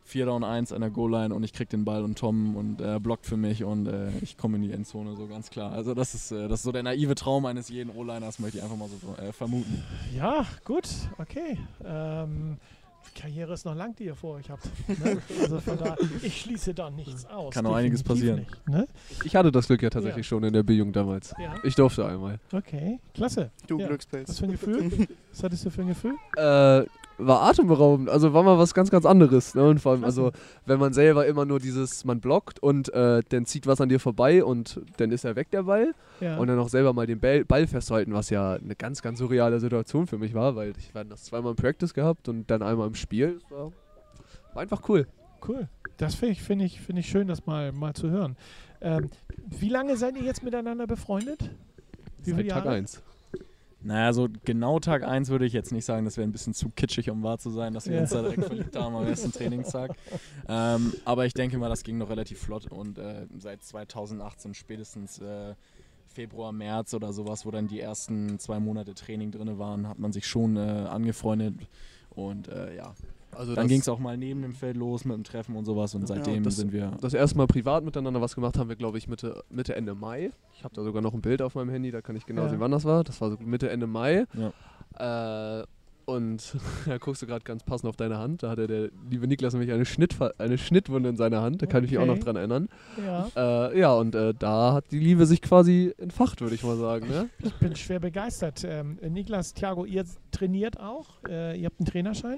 [0.07, 2.99] 4 Down 1 an der Goal-Line und ich krieg den Ball und Tom und äh,
[2.99, 5.71] blockt für mich und äh, ich komme in die Endzone, so ganz klar.
[5.71, 8.63] Also das ist, äh, das ist so der naive Traum eines jeden O-Liners, möchte ich
[8.63, 9.83] einfach mal so äh, vermuten.
[10.15, 10.87] Ja, gut,
[11.17, 11.57] okay.
[11.83, 12.57] Ähm,
[13.15, 14.65] die Karriere ist noch lang, die ihr vor euch habt.
[14.87, 15.21] Ne?
[15.41, 17.53] Also von da, ich schließe da nichts aus.
[17.53, 18.39] Kann noch einiges passieren.
[18.39, 18.87] Nicht, ne?
[19.23, 20.29] Ich hatte das Glück ja tatsächlich Ja.
[20.29, 21.33] schon in der B-Jugend damals.
[21.39, 22.39] Ja, Ich durfte einmal.
[22.51, 23.51] okay, klasse.
[23.67, 23.87] Du Ja.
[23.87, 24.29] Glückspilz.
[24.29, 25.07] Was für ein Gefühl?
[25.31, 26.15] Was hattest du für ein Gefühl?
[26.35, 26.85] Äh,
[27.17, 29.55] war atemberaubend, also war mal was ganz, ganz anderes.
[29.55, 29.67] Ne?
[29.67, 30.31] Und vor allem, also
[30.65, 33.99] wenn man selber immer nur dieses, man blockt und äh, dann zieht was an dir
[33.99, 35.93] vorbei und dann ist er weg, der Ball.
[36.19, 36.37] Ja.
[36.37, 39.59] Und dann auch selber mal den Ball, Ball festhalten, was ja eine ganz, ganz surreale
[39.59, 42.87] Situation für mich war, weil ich hatte das zweimal im Practice gehabt und dann einmal
[42.87, 43.39] im Spiel.
[43.49, 43.71] War,
[44.53, 45.07] war einfach cool.
[45.47, 45.67] Cool.
[45.97, 48.35] Das finde ich, find ich, find ich schön, das mal, mal zu hören.
[48.81, 49.09] Ähm,
[49.47, 51.51] wie lange seid ihr jetzt miteinander befreundet?
[52.23, 52.77] Wie Seit Tag Jahre?
[52.77, 53.03] 1.
[53.85, 56.69] Naja, so genau Tag 1 würde ich jetzt nicht sagen, das wäre ein bisschen zu
[56.69, 58.01] kitschig, um wahr zu sein, dass wir Ja.
[58.01, 59.91] uns da direkt verliebt haben am ersten Trainingstag.
[60.49, 65.19] Ähm, aber ich denke mal, das ging noch relativ flott und äh, seit 2018 spätestens
[65.19, 65.53] äh,
[66.07, 70.11] Februar, März oder sowas, wo dann die ersten zwei Monate Training drin waren, hat man
[70.11, 71.53] sich schon äh, angefreundet
[72.09, 72.95] und äh, ja,
[73.37, 75.93] Also dann ging es auch mal neben dem Feld los mit dem Treffen und sowas
[75.95, 78.97] und seitdem das- sind wir Das erste Mal privat miteinander was gemacht haben wir, glaube
[78.97, 80.31] ich, Mitte, Mitte, Ende Mai.
[80.53, 82.49] Ich habe da sogar noch ein Bild auf meinem Handy, da kann ich genau Ja.
[82.49, 83.03] sehen, wann das war.
[83.03, 84.25] Das war so Mitte, Ende Mai.
[84.33, 85.59] Ja.
[85.61, 85.63] Äh,
[86.07, 86.55] und
[86.85, 88.43] da guckst du gerade ganz passend auf deine Hand.
[88.43, 91.61] Da hatte der liebe Niklas nämlich eine, Schnittver eine Schnittwunde in seiner Hand.
[91.63, 92.23] Da kann ich mich auch noch Okay.
[92.25, 92.69] dran erinnern.
[93.03, 93.27] Ja,
[93.71, 97.07] Äh, ja, und äh, da hat die Liebe sich quasi entfacht, würde ich mal sagen.
[97.09, 97.29] Ne?
[97.39, 98.63] ich bin schwer begeistert.
[98.63, 101.07] Ähm, Niklas, Thiago, ihr trainiert auch.
[101.27, 102.37] Äh, ihr habt einen Trainerschein.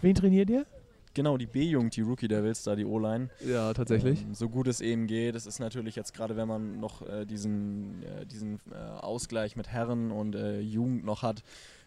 [0.00, 0.66] Wen trainiert ihr?
[1.14, 3.30] Genau, die B-Jugend, die Rookie Devils, da die O-Line.
[3.44, 4.22] Ja, tatsächlich.
[4.22, 5.34] Ähm, so gut es eben geht.
[5.34, 9.66] Es ist natürlich jetzt gerade, wenn man noch äh, diesen, äh, diesen äh, Ausgleich mit
[9.68, 11.42] Herren und äh, Jugend noch hat,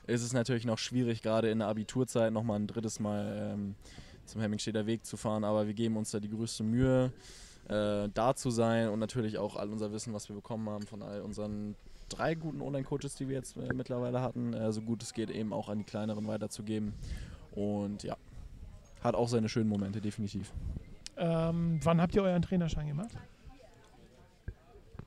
[0.08, 3.76] ist es natürlich noch schwierig, gerade in der Abiturzeit nochmal ein drittes Mal ähm,
[4.26, 5.46] zum Hemmingsteder Weg zu fahren.
[5.46, 7.14] Aber wir geben uns da die größte Mühe,
[7.70, 11.02] äh, da zu sein und natürlich auch all unser Wissen, was wir bekommen haben von
[11.04, 11.76] all unseren
[12.10, 15.54] drei guten Online-Coaches, die wir jetzt äh, mittlerweile hatten, äh, so gut es geht, eben
[15.54, 16.94] auch an die kleineren weiterzugeben.
[17.52, 18.16] Und ja,
[19.04, 20.52] hat auch seine schönen Momente, definitiv.
[21.18, 23.12] Ähm, wann habt ihr euren Trainerschein gemacht?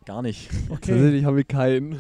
[0.05, 0.51] Gar nicht.
[0.69, 0.93] Okay.
[0.93, 1.99] Tatsächlich haben wir keinen.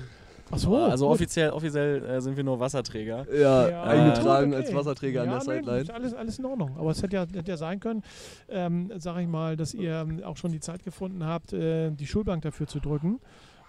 [0.50, 0.76] Achso.
[0.76, 3.26] also offiziell, offiziell äh, sind wir nur Wasserträger.
[3.32, 4.62] Ja, Ja, eingetragen okay.
[4.62, 5.94] als Wasserträger an ja, der nee, Sideline.
[5.94, 6.76] alles, alles in Ordnung.
[6.78, 8.02] Aber es hätte ja, hätte ja sein können,
[8.48, 12.06] ähm, sag ich mal, dass ihr ähm, auch schon die Zeit gefunden habt, äh, die
[12.06, 13.20] Schulbank dafür zu drücken.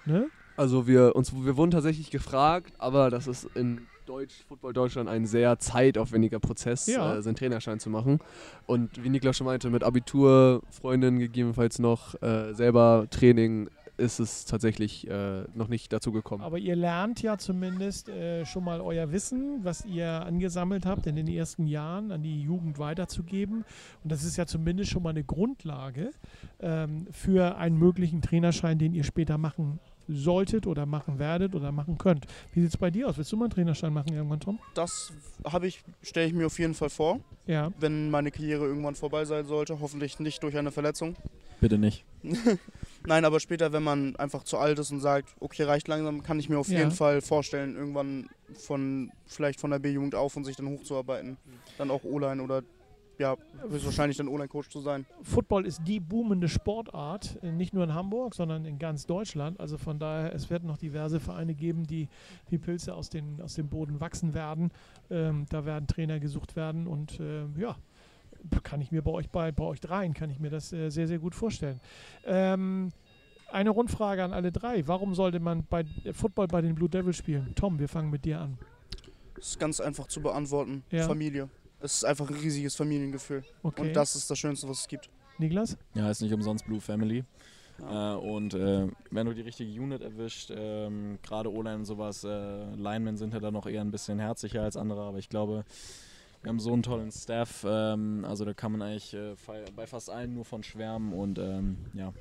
[0.06, 0.28] Ne?
[0.58, 5.26] Also wir, uns, wir wurden tatsächlich gefragt, aber das ist in Deutsch, Football Deutschland ein
[5.26, 7.16] sehr zeitaufwendiger Prozess, Ja.
[7.18, 8.20] äh, seinen Trainerschein zu machen.
[8.66, 14.44] Und wie Niklas schon meinte, mit Abitur, Freundin gegebenenfalls noch, äh, selber Training, ist es
[14.44, 16.44] tatsächlich äh, noch nicht dazu gekommen.
[16.44, 21.16] Aber ihr lernt ja zumindest äh, schon mal euer Wissen, was ihr angesammelt habt in
[21.16, 23.64] den ersten Jahren, an die Jugend weiterzugeben.
[24.04, 26.12] Und das ist ja zumindest schon mal eine Grundlage
[26.60, 31.98] ähm, für einen möglichen Trainerschein, den ihr später machen solltet oder machen werdet oder machen
[31.98, 32.26] könnt.
[32.54, 33.18] Wie sieht es bei dir aus?
[33.18, 34.60] Willst du mal einen Trainerschein machen irgendwann, Tom?
[34.74, 35.12] Das
[35.46, 37.72] habe ich, stelle ich mir auf jeden Fall vor, Ja.
[37.80, 39.80] wenn meine Karriere irgendwann vorbei sein sollte.
[39.80, 41.16] Hoffentlich nicht durch eine Verletzung.
[41.62, 42.04] Bitte nicht.
[43.08, 46.40] Nein, aber später, wenn man einfach zu alt ist und sagt, okay, reicht langsam, kann
[46.40, 46.80] ich mir auf Ja.
[46.80, 51.38] jeden Fall vorstellen, irgendwann von vielleicht von der B-Jugend auf und sich dann hochzuarbeiten.
[51.78, 52.62] Dann auch O-Line oder
[53.18, 53.36] ja,
[53.70, 55.06] höchstwahrscheinlich dann O-Line-Coach zu sein.
[55.24, 59.60] Football ist die boomende Sportart, äh, nicht nur in Hamburg, sondern in ganz Deutschland.
[59.60, 62.10] Also von daher, es wird noch diverse Vereine geben, die
[62.50, 64.72] wie Pilze aus, den, aus dem Boden wachsen werden.
[65.10, 67.76] Ähm, da werden Trainer gesucht werden und äh, ja,
[68.64, 71.08] kann ich mir bei euch bei, bei euch dreien, kann ich mir das äh, sehr,
[71.08, 71.80] sehr gut vorstellen.
[72.26, 72.92] Ähm,
[73.52, 74.88] eine Rundfrage an alle drei.
[74.88, 77.54] Warum sollte man bei äh, Football bei den Blue Devils spielen?
[77.56, 78.58] Tom, wir fangen mit dir an.
[79.36, 80.84] Das ist ganz einfach zu beantworten.
[80.92, 81.08] Ja.
[81.08, 81.50] Familie.
[81.86, 83.44] Es ist einfach ein riesiges Familiengefühl.
[83.62, 83.82] Okay.
[83.82, 85.10] Und das ist das Schönste, was es gibt.
[85.38, 85.78] Niklas?
[85.94, 87.24] Ja, ist nicht umsonst Blue Family.
[87.80, 92.76] Äh, und äh, wenn du die richtige Unit erwischt, ähm, gerade O-Line und sowas, äh,
[92.76, 95.66] Linemen sind ja da noch eher ein bisschen herzlicher als andere, aber ich glaube,
[96.42, 99.36] wir haben so einen tollen Staff, ähm, also da kann man eigentlich äh,
[99.76, 102.14] bei fast allen nur von schwärmen und ähm, ja,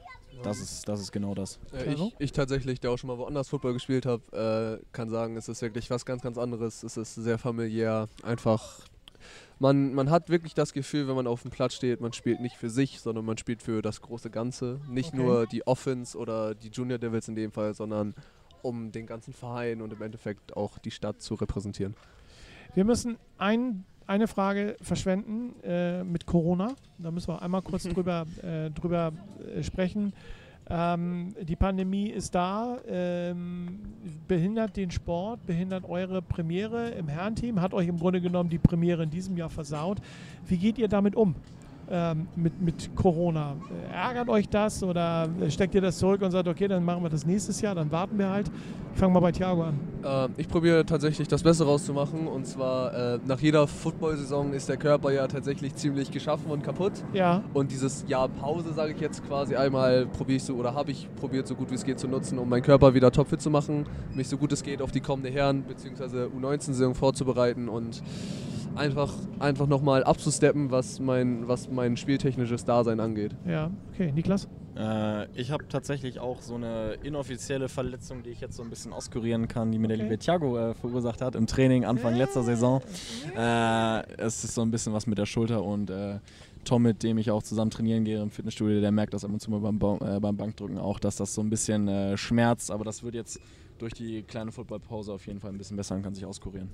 [0.43, 1.59] das ist, das ist genau das.
[1.73, 5.37] Äh, ich, ich tatsächlich, der auch schon mal woanders Football gespielt habe, äh, kann sagen,
[5.37, 6.83] es ist wirklich was ganz, ganz anderes.
[6.83, 8.09] Es ist sehr familiär.
[8.23, 8.81] Einfach,
[9.59, 12.57] man, man hat wirklich das Gefühl, wenn man auf dem Platz steht, man spielt nicht
[12.57, 14.81] für sich, sondern man spielt für das große Ganze.
[14.89, 15.23] Nicht Okay.
[15.23, 18.15] nur die Offense oder die Junior Devils in dem Fall, sondern
[18.63, 21.95] um den ganzen Verein und im Endeffekt auch die Stadt zu repräsentieren.
[22.75, 26.75] Wir müssen ein, eine Frage verschwenden äh, mit Corona.
[26.99, 29.13] Da müssen wir einmal kurz drüber, äh, drüber
[29.55, 30.13] äh, sprechen.
[30.71, 33.81] Ähm, die Pandemie ist da, ähm,
[34.27, 39.03] behindert den Sport, behindert eure Premiere im Herrenteam, hat euch im Grunde genommen die Premiere
[39.03, 39.99] in diesem Jahr versaut.
[40.47, 41.35] Wie geht ihr damit um?
[41.91, 43.57] Ähm, mit, mit Corona.
[43.93, 47.27] Ärgert euch das oder steckt ihr das zurück und sagt, okay, dann machen wir das
[47.27, 48.51] nächstes Jahr, dann warten wir halt?
[48.95, 49.75] Ich fange mal bei Thiago an.
[50.03, 54.77] Äh, ich probiere tatsächlich das Beste rauszumachen und zwar äh, nach jeder Football-Saison ist der
[54.79, 56.93] Körper ja tatsächlich ziemlich geschaffen und kaputt.
[57.13, 60.91] Ja, Und dieses Jahr Pause, sage ich jetzt quasi einmal, probiere ich so oder habe
[60.91, 63.51] ich probiert, so gut wie es geht zu nutzen, um meinen Körper wieder topfit zu
[63.51, 66.29] machen, mich so gut es geht auf die kommende Herren- bzw.
[66.41, 68.03] U19-Saison vorzubereiten und
[68.77, 73.35] einfach, einfach nochmal abzusteppen, was mein, was mein spieltechnisches Dasein angeht.
[73.47, 74.13] ja, okay.
[74.13, 74.49] Niklas?
[74.77, 78.93] Äh, ich habe tatsächlich auch so eine inoffizielle Verletzung, die ich jetzt so ein bisschen
[78.93, 80.05] auskurieren kann, die mir der Okay.
[80.05, 82.83] liebe Thiago äh, verursacht hat im Training Anfang letzter Saison.
[83.37, 86.19] Äh, es ist so ein bisschen was mit der Schulter und äh,
[86.65, 89.39] Tom, mit dem ich auch zusammen trainieren gehe im Fitnessstudio, der merkt das ab und
[89.41, 92.71] zu mal beim, Ba- äh, beim Bankdrücken auch, dass das so ein bisschen äh, schmerzt,
[92.73, 93.39] aber das wird jetzt
[93.79, 96.69] durch die kleine Footballpause auf jeden Fall ein bisschen besser und kann sich auskurieren.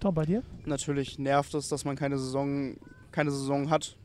[0.00, 0.42] Tom, bei dir?
[0.64, 2.76] Natürlich nervt es, dass man keine Saison,
[3.12, 3.96] keine Saison hat.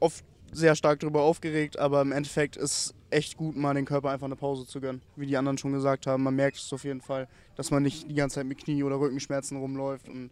[0.00, 4.26] Oft sehr stark darüber aufgeregt, aber im Endeffekt ist echt gut, mal den Körper einfach
[4.26, 5.02] eine Pause zu gönnen.
[5.16, 8.10] Wie die anderen schon gesagt haben, man merkt es auf jeden Fall, dass man nicht
[8.10, 10.30] die ganze Zeit mit Knie- oder Rückenschmerzen rumläuft und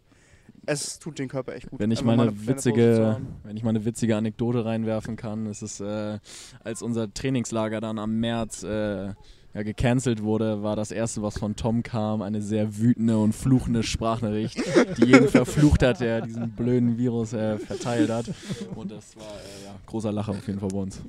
[0.65, 1.79] es tut den Körper echt gut.
[1.79, 5.79] Wenn ich mal eine witzige, wenn ich mal eine witzige Anekdote reinwerfen kann, ist es,
[5.79, 6.19] äh,
[6.63, 9.13] als unser Trainingslager dann am März äh,
[9.57, 13.81] ja, gecancelt wurde, war das erste, was von Tom kam, eine sehr wütende und fluchende
[13.81, 14.55] Sprachnachricht,
[14.97, 18.29] die jeden verflucht hat, der diesen blöden Virus äh, verteilt hat.
[18.75, 21.01] Und das war äh, ja, großer Lacher auf jeden Fall bei uns.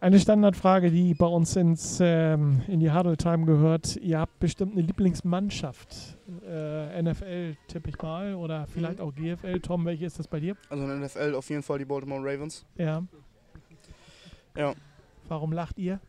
[0.00, 3.96] Eine Standardfrage, die bei uns ins, ähm, in die Huddle Time gehört.
[3.96, 6.16] Ihr habt bestimmt eine Lieblingsmannschaft.
[6.48, 9.60] Äh, NFL tippe ich mal oder vielleicht auch GFL.
[9.60, 10.56] Tom, welche ist das bei dir?
[10.70, 12.64] Also in der NFL auf jeden Fall die Baltimore Ravens.
[12.78, 13.02] Ja.
[14.56, 14.72] Ja.
[15.28, 16.00] Warum lacht ihr?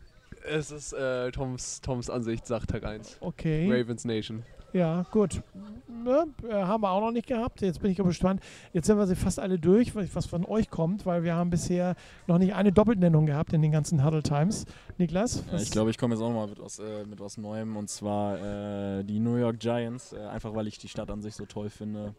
[0.45, 3.17] Es ist äh, Toms, Toms Ansicht, sagt Tag 1.
[3.21, 3.71] Okay.
[3.71, 4.43] Ravens Nation.
[4.73, 5.41] Ja, gut.
[5.87, 7.61] Ne, äh, haben wir auch noch nicht gehabt.
[7.61, 8.41] Jetzt bin ich aber gespannt.
[8.73, 11.51] Jetzt sind wir sie fast alle durch, was was von euch kommt, weil wir haben
[11.51, 14.65] bisher noch nicht eine Doppelnennung gehabt in den ganzen Huddle Times.
[14.97, 15.43] Niklas?
[15.51, 17.89] Ja, ich glaube, ich komme jetzt auch nochmal mit, was, äh, mit was Neuem und
[17.89, 21.45] zwar äh, die New York Giants, äh, einfach weil ich die Stadt an sich so
[21.45, 22.15] toll finde.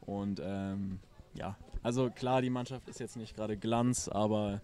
[0.00, 1.00] Und ähm,
[1.34, 1.56] ja,
[1.88, 4.60] also klar, die Mannschaft ist jetzt nicht gerade Glanz, aber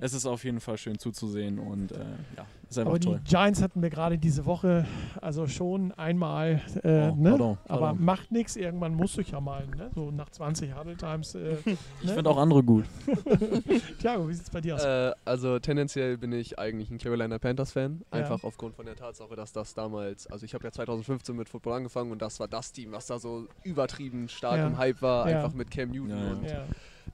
[0.00, 1.98] es ist auf jeden Fall schön zuzusehen und äh,
[2.34, 3.20] ja, ist einfach aber die toll.
[3.24, 4.86] Giants hatten wir gerade diese Woche
[5.20, 7.30] also schon einmal, äh, Oh, ne?
[7.30, 8.04] pardon, aber pardon.
[8.04, 9.90] macht nichts, irgendwann musst du ja mal, ne?
[9.94, 11.34] so nach 20 Huddle Times.
[11.34, 11.56] Äh,
[12.02, 12.84] Ich finde auch andere gut.
[14.00, 14.84] Thiago, wie sieht es bei dir aus?
[14.84, 18.02] Äh, also tendenziell bin ich eigentlich ein Carolina Panthers Fan.
[18.12, 18.18] Ja.
[18.20, 21.74] Einfach aufgrund von der Tatsache, dass das damals, also ich habe ja 2015 mit Football
[21.74, 24.66] angefangen und das war das Team, was da so übertrieben stark Ja.
[24.66, 25.36] im Hype war, Ja.
[25.36, 26.30] einfach mit Cam Newton Ja, ja.
[26.32, 26.64] und ja.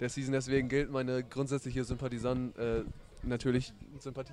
[0.00, 0.32] der Season.
[0.32, 2.82] Deswegen gilt meine grundsätzliche Sympathisan äh,
[3.28, 4.32] natürlich Sympathie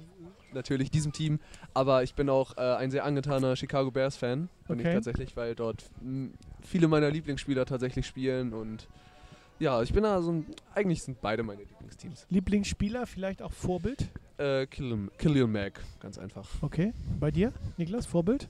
[0.53, 1.39] natürlich diesem Team,
[1.73, 4.87] aber ich bin auch äh, ein sehr angetaner Chicago Bears Fan, bin Okay.
[4.89, 6.29] ich tatsächlich, weil dort mh,
[6.61, 8.87] viele meiner Lieblingsspieler tatsächlich spielen und
[9.59, 12.25] ja, ich bin da so ein, eigentlich sind beide meine Lieblingsteams.
[12.29, 14.09] Lieblingsspieler, vielleicht auch Vorbild?
[14.37, 16.49] Äh, Killian, Killian Mack, ganz einfach.
[16.61, 17.53] Okay, bei dir?
[17.77, 18.49] Niklas, Vorbild?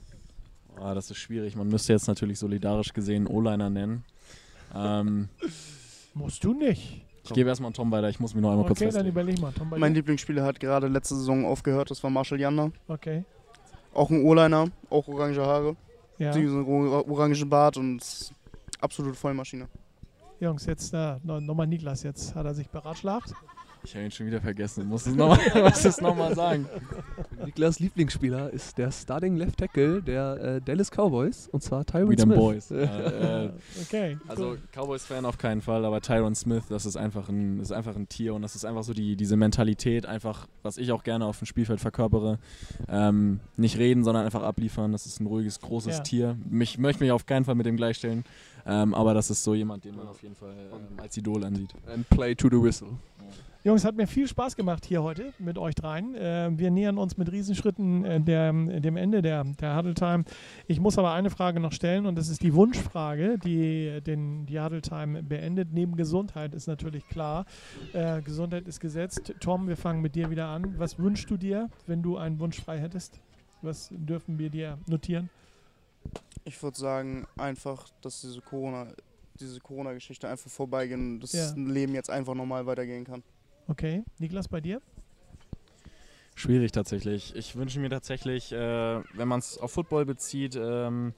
[0.78, 1.56] Oh, das ist schwierig.
[1.56, 4.04] Man müsste jetzt natürlich solidarisch gesehen O-Liner nennen.
[4.74, 5.28] Ähm,
[6.12, 7.05] Musst du nicht.
[7.28, 8.08] Ich gebe erstmal an Tom weiter.
[8.08, 9.12] Ich muss mich noch einmal kurz Okay, dann festlegen.
[9.12, 9.52] überleg mal.
[9.52, 9.94] Tom, bei Mein?
[9.94, 12.70] Lieblingsspieler hat gerade letzte Saison aufgehört, das war Marshall Jander.
[12.88, 13.24] Okay.
[13.94, 15.76] Auch ein O-Liner, auch orange Haare,
[16.18, 16.32] Ja.
[16.32, 18.02] einen or- orangen Bart und
[18.80, 19.68] absolute Vollmaschine.
[20.40, 22.02] Jungs, jetzt äh, no- nochmal Niklas.
[22.02, 23.32] Jetzt hat er sich beratschlagt.
[23.86, 24.88] Ich habe ihn schon wieder vergessen.
[24.88, 25.38] Muss es nochmal
[26.30, 26.68] noch sagen.
[27.44, 32.30] Niklas Lieblingsspieler ist der Starting Left Tackle der äh, Dallas Cowboys und zwar Tyron them
[32.32, 32.36] Smith.
[32.36, 32.70] boys.
[32.72, 33.50] Äh, äh,
[33.82, 34.18] Okay.
[34.26, 34.58] Also cool.
[34.74, 38.34] Cowboys-Fan auf keinen Fall, aber Tyron Smith, das ist einfach ein, ist einfach ein Tier
[38.34, 41.46] und das ist einfach so die, diese Mentalität, einfach, was ich auch gerne auf dem
[41.46, 42.40] Spielfeld verkörpere.
[42.88, 44.90] Ähm, nicht reden, sondern einfach abliefern.
[44.90, 46.02] Das ist ein ruhiges, großes Ja.
[46.02, 46.36] Tier.
[46.50, 48.24] Mich möchte mich auf keinen Fall mit dem gleichstellen,
[48.66, 51.72] ähm, aber das ist so jemand, den man auf jeden Fall ähm, als Idol ansieht.
[51.86, 52.88] And play to the whistle.
[53.66, 56.14] Jungs, hat mir viel Spaß gemacht hier heute mit euch dreien.
[56.14, 60.24] Äh, wir nähern uns mit Riesenschritten äh, der, dem Ende der, der Huddle Time.
[60.68, 64.60] Ich muss aber eine Frage noch stellen und das ist die Wunschfrage, die den, die
[64.60, 65.72] Huddle Time beendet.
[65.72, 67.44] Neben Gesundheit ist natürlich klar.
[67.92, 69.34] Äh, Gesundheit ist gesetzt.
[69.40, 70.78] Tom, wir fangen mit dir wieder an.
[70.78, 73.18] Was wünschst du dir, wenn du einen Wunsch frei hättest?
[73.62, 75.28] Was dürfen wir dir notieren?
[76.44, 78.86] Ich würde sagen, einfach, dass diese Corona,
[79.40, 81.52] diese Corona-Geschichte einfach vorbeigehen und das Ja.
[81.56, 83.24] Leben jetzt einfach normal weitergehen kann.
[83.68, 84.80] Okay, Niklas, bei dir?
[86.34, 87.34] Schwierig tatsächlich.
[87.34, 88.56] Ich wünsche mir tatsächlich, äh,
[89.14, 91.14] wenn man es auf Football bezieht, ähm,